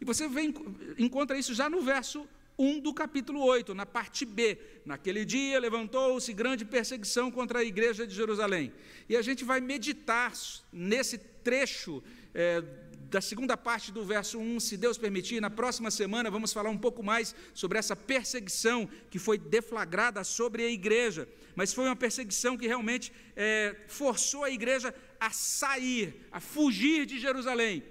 [0.00, 0.52] E você vem,
[0.98, 2.28] encontra isso já no verso
[2.58, 4.58] 1 do capítulo 8, na parte B.
[4.84, 8.72] Naquele dia levantou-se grande perseguição contra a igreja de Jerusalém.
[9.08, 10.32] E a gente vai meditar
[10.72, 12.02] nesse trecho
[12.34, 12.62] é,
[13.10, 15.40] da segunda parte do verso 1, se Deus permitir.
[15.40, 20.62] Na próxima semana vamos falar um pouco mais sobre essa perseguição que foi deflagrada sobre
[20.62, 21.28] a igreja.
[21.54, 27.18] Mas foi uma perseguição que realmente é, forçou a igreja a sair, a fugir de
[27.18, 27.82] Jerusalém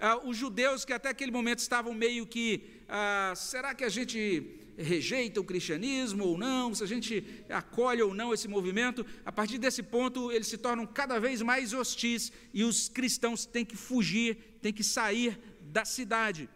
[0.00, 4.58] Ah, os judeus que até aquele momento estavam meio que, ah, será que a gente
[4.76, 9.56] rejeita o cristianismo ou não, se a gente acolhe ou não esse movimento, a partir
[9.56, 14.58] desse ponto eles se tornam cada vez mais hostis e os cristãos têm que fugir,
[14.60, 16.50] têm que sair da cidade.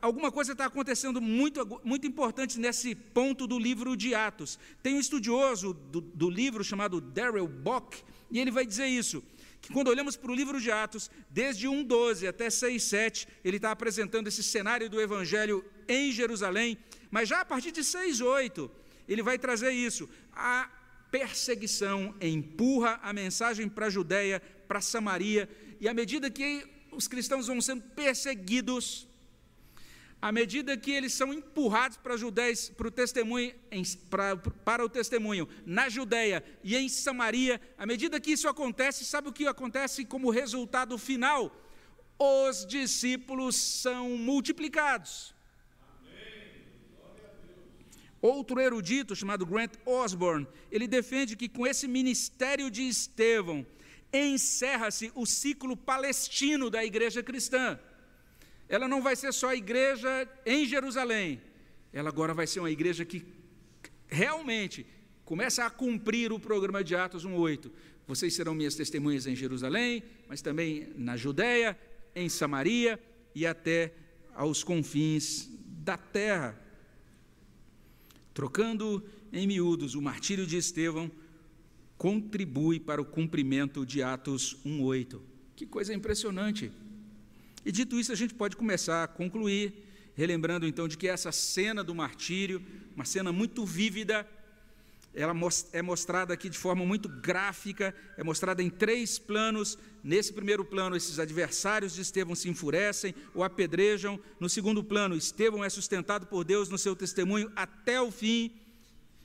[0.00, 4.58] Alguma coisa está acontecendo muito, muito importante nesse ponto do livro de Atos.
[4.82, 9.22] Tem um estudioso do, do livro chamado Darrell Bock, e ele vai dizer isso
[9.60, 14.28] que quando olhamos para o livro de Atos, desde 1,12 até 6,7, ele está apresentando
[14.28, 16.78] esse cenário do Evangelho em Jerusalém,
[17.10, 18.70] mas já a partir de 6,8,
[19.08, 20.08] ele vai trazer isso.
[20.32, 20.70] A
[21.10, 25.48] perseguição empurra a mensagem para a Judéia, para Samaria,
[25.80, 29.08] e à medida que os cristãos vão sendo perseguidos,
[30.20, 33.54] à medida que eles são empurrados para, Judéis, para, o testemunho,
[34.10, 39.28] para, para o testemunho na Judéia e em Samaria, à medida que isso acontece, sabe
[39.28, 41.54] o que acontece como resultado final?
[42.18, 45.34] Os discípulos são multiplicados.
[48.20, 53.64] Outro erudito chamado Grant Osborne, ele defende que com esse ministério de Estevão
[54.12, 57.78] encerra-se o ciclo palestino da igreja cristã
[58.68, 61.40] ela não vai ser só a igreja em Jerusalém,
[61.92, 63.24] ela agora vai ser uma igreja que
[64.06, 64.86] realmente
[65.24, 67.70] começa a cumprir o programa de Atos 1:8.
[68.06, 71.78] Vocês serão minhas testemunhas em Jerusalém, mas também na Judéia,
[72.14, 72.98] em Samaria
[73.34, 73.92] e até
[74.34, 75.50] aos confins
[75.84, 76.58] da terra.
[78.32, 81.10] Trocando em miúdos, o martírio de Estevão
[81.96, 85.20] contribui para o cumprimento de Atos 1:8.
[85.56, 86.70] Que coisa impressionante!
[87.68, 89.74] E dito isso, a gente pode começar a concluir,
[90.14, 92.64] relembrando então de que essa cena do martírio,
[92.96, 94.26] uma cena muito vívida,
[95.12, 95.34] ela
[95.74, 99.76] é mostrada aqui de forma muito gráfica, é mostrada em três planos.
[100.02, 104.18] Nesse primeiro plano, esses adversários de Estevão se enfurecem, o apedrejam.
[104.40, 108.50] No segundo plano, Estevão é sustentado por Deus no seu testemunho até o fim.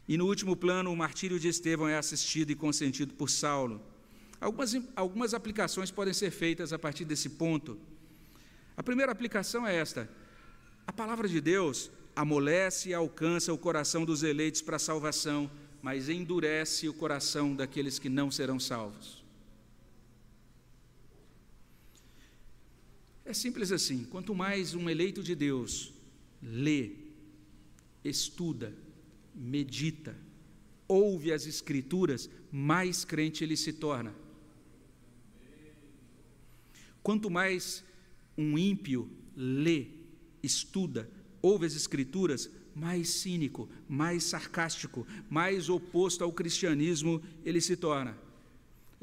[0.05, 3.81] E no último plano, o martírio de Estevão é assistido e consentido por Saulo.
[4.41, 7.79] Algumas, algumas aplicações podem ser feitas a partir desse ponto.
[8.75, 10.09] A primeira aplicação é esta:
[10.85, 15.49] a palavra de Deus amolece e alcança o coração dos eleitos para a salvação,
[15.81, 19.23] mas endurece o coração daqueles que não serão salvos.
[23.25, 25.93] É simples assim: quanto mais um eleito de Deus
[26.41, 26.91] lê,
[28.03, 28.73] estuda,
[29.33, 30.15] medita,
[30.87, 34.13] ouve as Escrituras, mais crente ele se torna.
[37.01, 37.83] Quanto mais
[38.37, 39.87] um ímpio lê,
[40.41, 41.09] estuda,
[41.41, 48.17] ouve as Escrituras, mais cínico, mais sarcástico, mais oposto ao cristianismo ele se torna.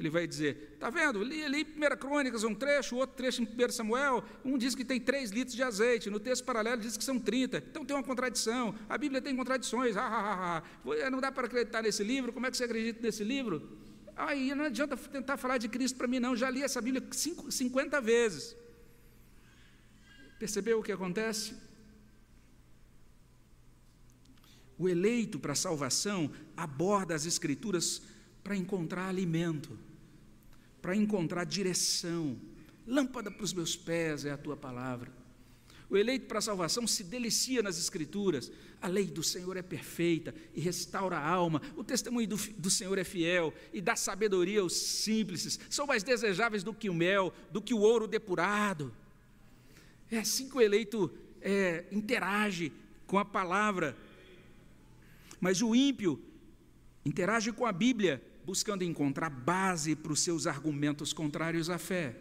[0.01, 1.23] Ele vai dizer: está vendo?
[1.23, 4.25] Li ali 1 Crônicas um trecho, outro trecho em 1 Samuel.
[4.43, 7.59] Um diz que tem 3 litros de azeite, no texto paralelo diz que são 30.
[7.71, 8.75] Então tem uma contradição.
[8.89, 9.99] A Bíblia tem contradições.
[9.99, 10.63] Ah, ah,
[11.05, 12.33] ah, não dá para acreditar nesse livro.
[12.33, 13.79] Como é que você acredita nesse livro?
[14.17, 16.35] Aí não adianta tentar falar de Cristo para mim, não.
[16.35, 18.57] Já li essa Bíblia 50 vezes.
[20.41, 21.55] Percebeu o que acontece?
[24.79, 28.01] O eleito para a salvação aborda as Escrituras
[28.43, 29.79] para encontrar alimento,
[30.81, 32.41] para encontrar direção.
[32.87, 35.13] Lâmpada para os meus pés é a tua palavra.
[35.91, 38.51] O eleito para a salvação se delicia nas Escrituras.
[38.81, 41.61] A lei do Senhor é perfeita e restaura a alma.
[41.77, 45.61] O testemunho do, do, Senhor é fiel e dá sabedoria aos simples.
[45.69, 48.91] São mais desejáveis do que o mel, do que o ouro depurado.
[50.11, 52.73] É assim que o eleito é, interage
[53.07, 53.97] com a palavra.
[55.41, 56.21] Mas o ímpio
[57.05, 62.17] interage com a Bíblia, buscando encontrar base para os seus argumentos contrários à fé.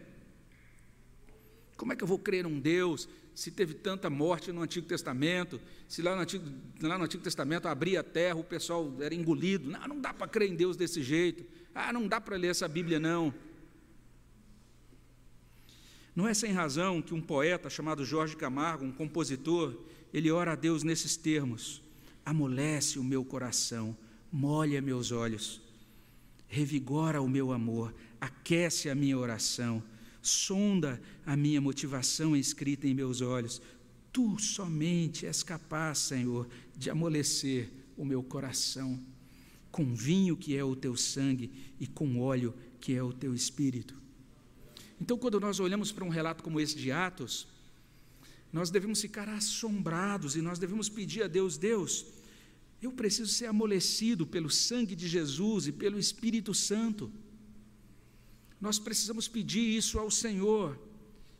[1.76, 5.60] Como é que eu vou crer um Deus se teve tanta morte no Antigo Testamento?
[5.88, 6.44] Se lá no Antigo,
[6.82, 9.68] lá no Antigo Testamento abria a terra, o pessoal era engolido.
[9.68, 11.44] Não, não dá para crer em Deus desse jeito.
[11.74, 13.32] Ah, não dá para ler essa Bíblia, não.
[16.14, 19.76] Não é sem razão que um poeta chamado Jorge Camargo, um compositor,
[20.12, 21.82] ele ora a Deus nesses termos:
[22.24, 23.96] amolece o meu coração,
[24.30, 25.60] molha meus olhos,
[26.48, 29.82] revigora o meu amor, aquece a minha oração,
[30.20, 33.62] sonda a minha motivação escrita em meus olhos.
[34.12, 38.98] Tu somente és capaz, Senhor, de amolecer o meu coração
[39.70, 43.99] com vinho que é o teu sangue e com óleo que é o teu espírito.
[45.00, 47.46] Então, quando nós olhamos para um relato como esse de Atos,
[48.52, 52.04] nós devemos ficar assombrados e nós devemos pedir a Deus: Deus,
[52.82, 57.10] eu preciso ser amolecido pelo sangue de Jesus e pelo Espírito Santo.
[58.60, 60.78] Nós precisamos pedir isso ao Senhor.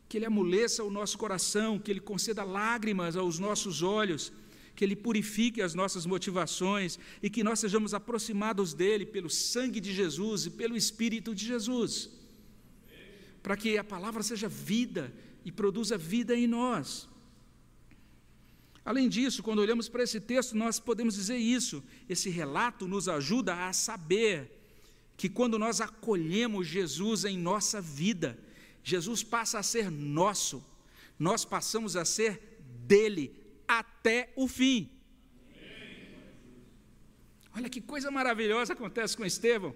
[0.09, 4.33] que Ele amoleça o nosso coração, que Ele conceda lágrimas aos nossos olhos,
[4.75, 9.93] que Ele purifique as nossas motivações e que nós sejamos aproximados dEle pelo sangue de
[9.95, 12.11] Jesus e pelo Espírito de Jesus,
[13.43, 15.13] para que a palavra seja vida
[15.45, 17.09] e produza vida em nós.
[18.85, 21.83] Além disso, quando olhamos para esse texto, nós podemos dizer isso.
[22.09, 24.51] Esse relato nos ajuda a saber
[25.17, 28.39] que quando nós acolhemos Jesus em nossa vida,
[28.83, 30.65] Jesus passa a ser nosso,
[31.19, 33.35] nós passamos a ser dele
[33.69, 34.91] até o fim.
[37.55, 39.75] Olha que coisa maravilhosa acontece com Estevão.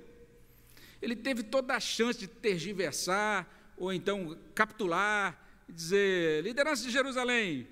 [1.04, 5.38] Ele teve toda a chance de tergiversar, ou então capitular,
[5.68, 7.68] dizer: liderança de Jerusalém,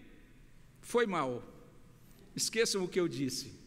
[0.83, 1.43] foi mal.
[2.37, 3.59] Esqueçam o que eu disse.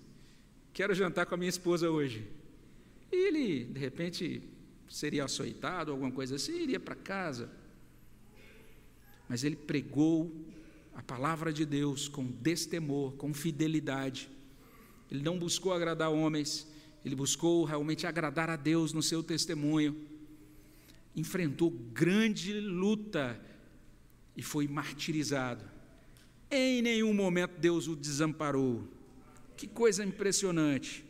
[0.71, 2.27] Quero jantar com a minha esposa hoje.
[3.11, 4.43] E ele, de repente,
[4.87, 7.49] seria açoitado, alguma coisa assim, iria para casa.
[9.27, 10.31] Mas ele pregou
[10.93, 14.29] a palavra de Deus com destemor, com fidelidade.
[15.09, 16.67] Ele não buscou agradar homens,
[17.05, 19.95] ele buscou realmente agradar a Deus no seu testemunho.
[21.15, 23.39] Enfrentou grande luta
[24.35, 25.63] e foi martirizado.
[26.49, 28.87] Em nenhum momento Deus o desamparou.
[29.55, 31.05] Que coisa impressionante.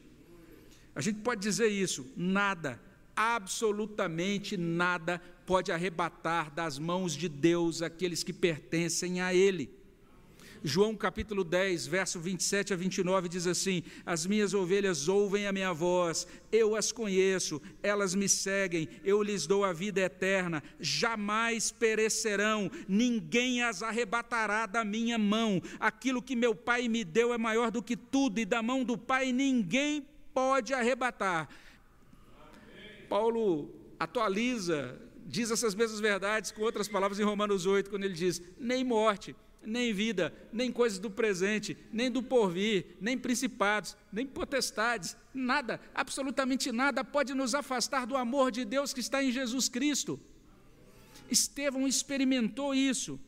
[0.93, 2.77] A gente pode dizer isso, nada,
[3.15, 9.69] absolutamente nada pode arrebatar das mãos de Deus aqueles que pertencem a Ele.
[10.67, 15.71] João capítulo 10, verso 27 a 29 diz assim: As minhas ovelhas ouvem a minha
[15.71, 22.71] voz, eu as conheço, elas me seguem, eu lhes dou a vida eterna, jamais perecerão,
[22.87, 25.61] ninguém as arrebatará da minha mão.
[25.79, 28.97] Aquilo que meu Pai me deu é maior do que tudo, e da mão do
[28.97, 30.03] Pai ninguém
[30.33, 31.47] pode arrebatar.
[33.07, 38.41] Paulo atualiza, diz essas mesmas verdades com outras palavras em Romanos 8, quando ele diz:
[38.59, 39.35] nem morte
[39.65, 46.71] nem vida, nem coisas do presente, nem do porvir, nem principados, nem potestades, nada, absolutamente
[46.71, 50.19] nada pode nos afastar do amor de Deus que está em Jesus Cristo.
[51.29, 53.19] Estevão experimentou isso.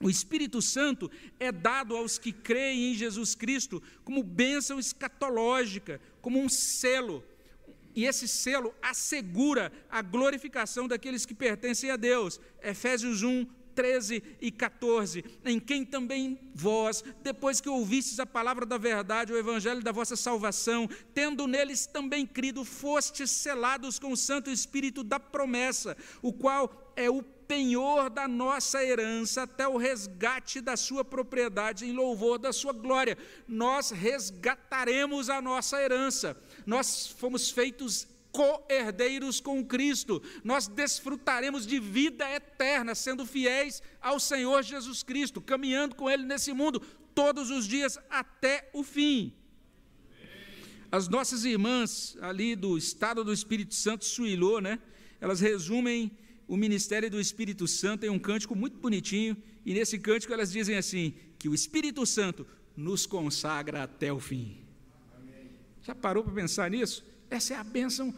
[0.00, 1.10] O Espírito Santo
[1.40, 7.24] é dado aos que creem em Jesus Cristo como bênção escatológica, como um selo.
[7.94, 12.38] E esse selo assegura a glorificação daqueles que pertencem a Deus.
[12.62, 13.46] Efésios 1,
[13.76, 19.38] 13 e 14, em quem também vós, depois que ouvistes a palavra da verdade, o
[19.38, 25.20] evangelho da vossa salvação, tendo neles também crido, fostes selados com o Santo Espírito da
[25.20, 31.84] promessa, o qual é o penhor da nossa herança até o resgate da sua propriedade
[31.84, 33.16] em louvor da sua glória.
[33.46, 36.36] Nós resgataremos a nossa herança.
[36.64, 40.22] Nós fomos feitos co-herdeiros com Cristo.
[40.44, 46.52] Nós desfrutaremos de vida eterna, sendo fiéis ao Senhor Jesus Cristo, caminhando com Ele nesse
[46.52, 46.80] mundo
[47.14, 49.32] todos os dias até o fim.
[50.92, 54.78] As nossas irmãs ali do estado do Espírito Santo, Suilô, né?
[55.18, 56.12] Elas resumem
[56.46, 59.34] o ministério do Espírito Santo em um cântico muito bonitinho,
[59.64, 64.58] e nesse cântico elas dizem assim: que o Espírito Santo nos consagra até o fim.
[65.82, 67.02] Já parou para pensar nisso?
[67.30, 68.14] Essa é a bênção,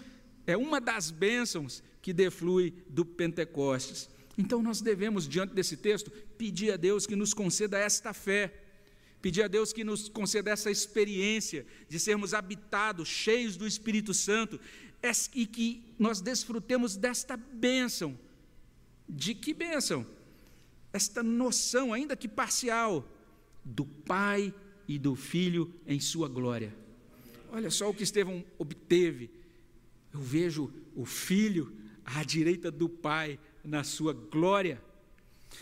[0.48, 4.08] é uma das bênçãos que deflui do Pentecostes.
[4.38, 8.54] Então nós devemos, diante desse texto, pedir a Deus que nos conceda esta fé,
[9.20, 14.58] pedir a Deus que nos conceda essa experiência de sermos habitados, cheios do Espírito Santo,
[15.34, 18.18] e que nós desfrutemos desta bênção.
[19.06, 20.06] De que bênção?
[20.94, 23.06] Esta noção, ainda que parcial,
[23.62, 24.54] do Pai
[24.88, 26.74] e do Filho em Sua glória.
[27.52, 29.36] Olha só o que Estevão obteve.
[30.12, 31.72] Eu vejo o filho
[32.04, 34.82] à direita do pai na sua glória.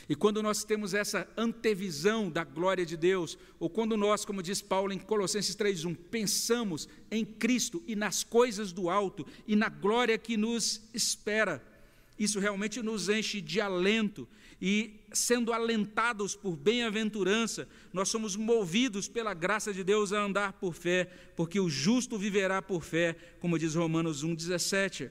[0.09, 4.61] E quando nós temos essa antevisão da glória de Deus, ou quando nós, como diz
[4.61, 10.19] Paulo em Colossenses 3:1, pensamos em Cristo e nas coisas do alto e na glória
[10.19, 11.65] que nos espera,
[12.19, 14.29] isso realmente nos enche de alento
[14.61, 20.75] e sendo alentados por bem-aventurança, nós somos movidos pela graça de Deus a andar por
[20.75, 21.05] fé,
[21.37, 25.11] porque o justo viverá por fé, como diz Romanos 1,17.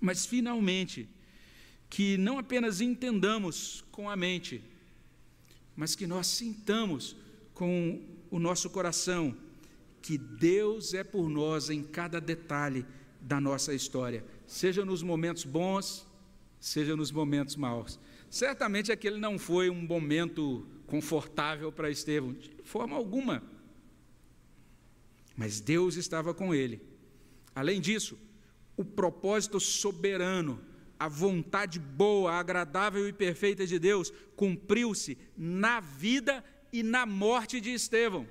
[0.00, 1.08] Mas, finalmente,
[1.90, 4.62] que não apenas entendamos com a mente,
[5.74, 7.16] mas que nós sintamos
[7.52, 8.00] com
[8.30, 9.36] o nosso coração
[10.02, 12.86] que Deus é por nós em cada detalhe
[13.20, 16.06] da nossa história, seja nos momentos bons,
[16.60, 17.98] seja nos momentos maus.
[18.30, 23.42] Certamente aquele não foi um momento confortável para Estevão, de forma alguma.
[25.36, 26.80] Mas Deus estava com ele.
[27.54, 28.18] Além disso,
[28.76, 30.60] o propósito soberano
[30.98, 36.42] a vontade boa, agradável e perfeita de Deus cumpriu-se na vida
[36.72, 38.26] e na morte de Estevão.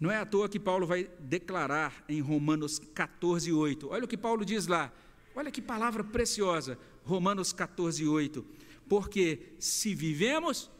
[0.00, 3.88] Não é à toa que Paulo vai declarar em Romanos 14, 8.
[3.90, 4.92] Olha o que Paulo diz lá.
[5.34, 6.78] Olha que palavra preciosa.
[7.04, 8.44] Romanos 14, 8.
[8.88, 10.70] Porque se vivemos,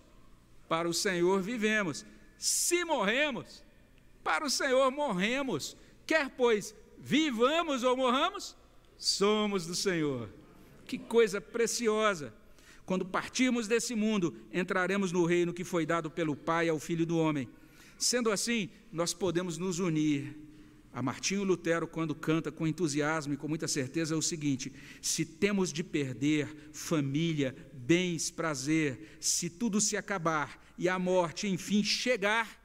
[0.69, 2.05] para o Senhor vivemos.
[2.37, 3.65] Se morremos,
[4.23, 5.77] para o Senhor morremos.
[6.07, 8.57] Quer, pois, vivamos ou morramos,
[8.97, 10.29] somos do Senhor.
[10.87, 12.33] Que coisa preciosa!
[12.87, 17.19] Quando partirmos desse mundo, entraremos no reino que foi dado pelo Pai ao Filho do
[17.19, 17.49] Homem.
[17.99, 20.37] Sendo assim, nós podemos nos unir.
[20.93, 24.73] A Martinho Lutero, quando canta com entusiasmo e com muita certeza, é o seguinte:
[25.03, 31.85] se temos de perder família, bens, prazer, se tudo se acabar e a morte enfim
[31.85, 32.65] chegar,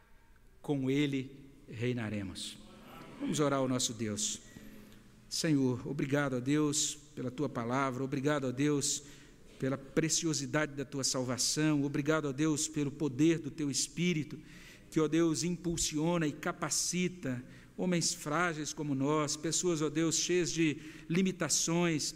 [0.62, 1.36] com Ele
[1.68, 2.58] reinaremos.
[3.20, 4.40] Vamos orar ao nosso Deus.
[5.28, 9.04] Senhor, obrigado a Deus pela tua palavra, obrigado a Deus
[9.60, 14.38] pela preciosidade da tua salvação, obrigado a Deus pelo poder do teu Espírito
[14.94, 17.44] que, ó Deus, impulsiona e capacita
[17.76, 20.78] homens frágeis como nós, pessoas, ó Deus, cheias de
[21.10, 22.14] limitações,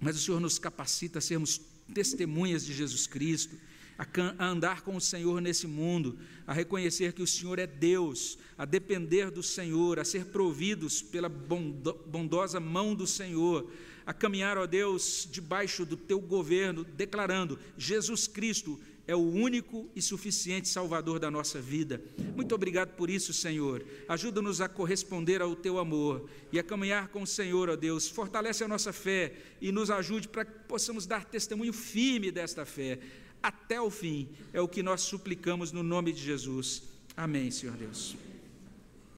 [0.00, 1.60] mas o Senhor nos capacita a sermos
[1.92, 3.56] testemunhas de Jesus Cristo,
[3.98, 8.64] a andar com o Senhor nesse mundo, a reconhecer que o Senhor é Deus, a
[8.64, 13.68] depender do Senhor, a ser providos pela bondosa mão do Senhor,
[14.06, 20.00] a caminhar, ó Deus, debaixo do teu governo, declarando: Jesus Cristo é o único e
[20.00, 22.00] suficiente Salvador da nossa vida.
[22.34, 23.84] Muito obrigado por isso, Senhor.
[24.08, 28.08] Ajuda-nos a corresponder ao teu amor e a caminhar com o Senhor, ó Deus.
[28.08, 32.98] Fortalece a nossa fé e nos ajude para que possamos dar testemunho firme desta fé
[33.42, 34.28] até o fim.
[34.52, 36.82] É o que nós suplicamos no nome de Jesus.
[37.16, 38.16] Amém, Senhor Deus.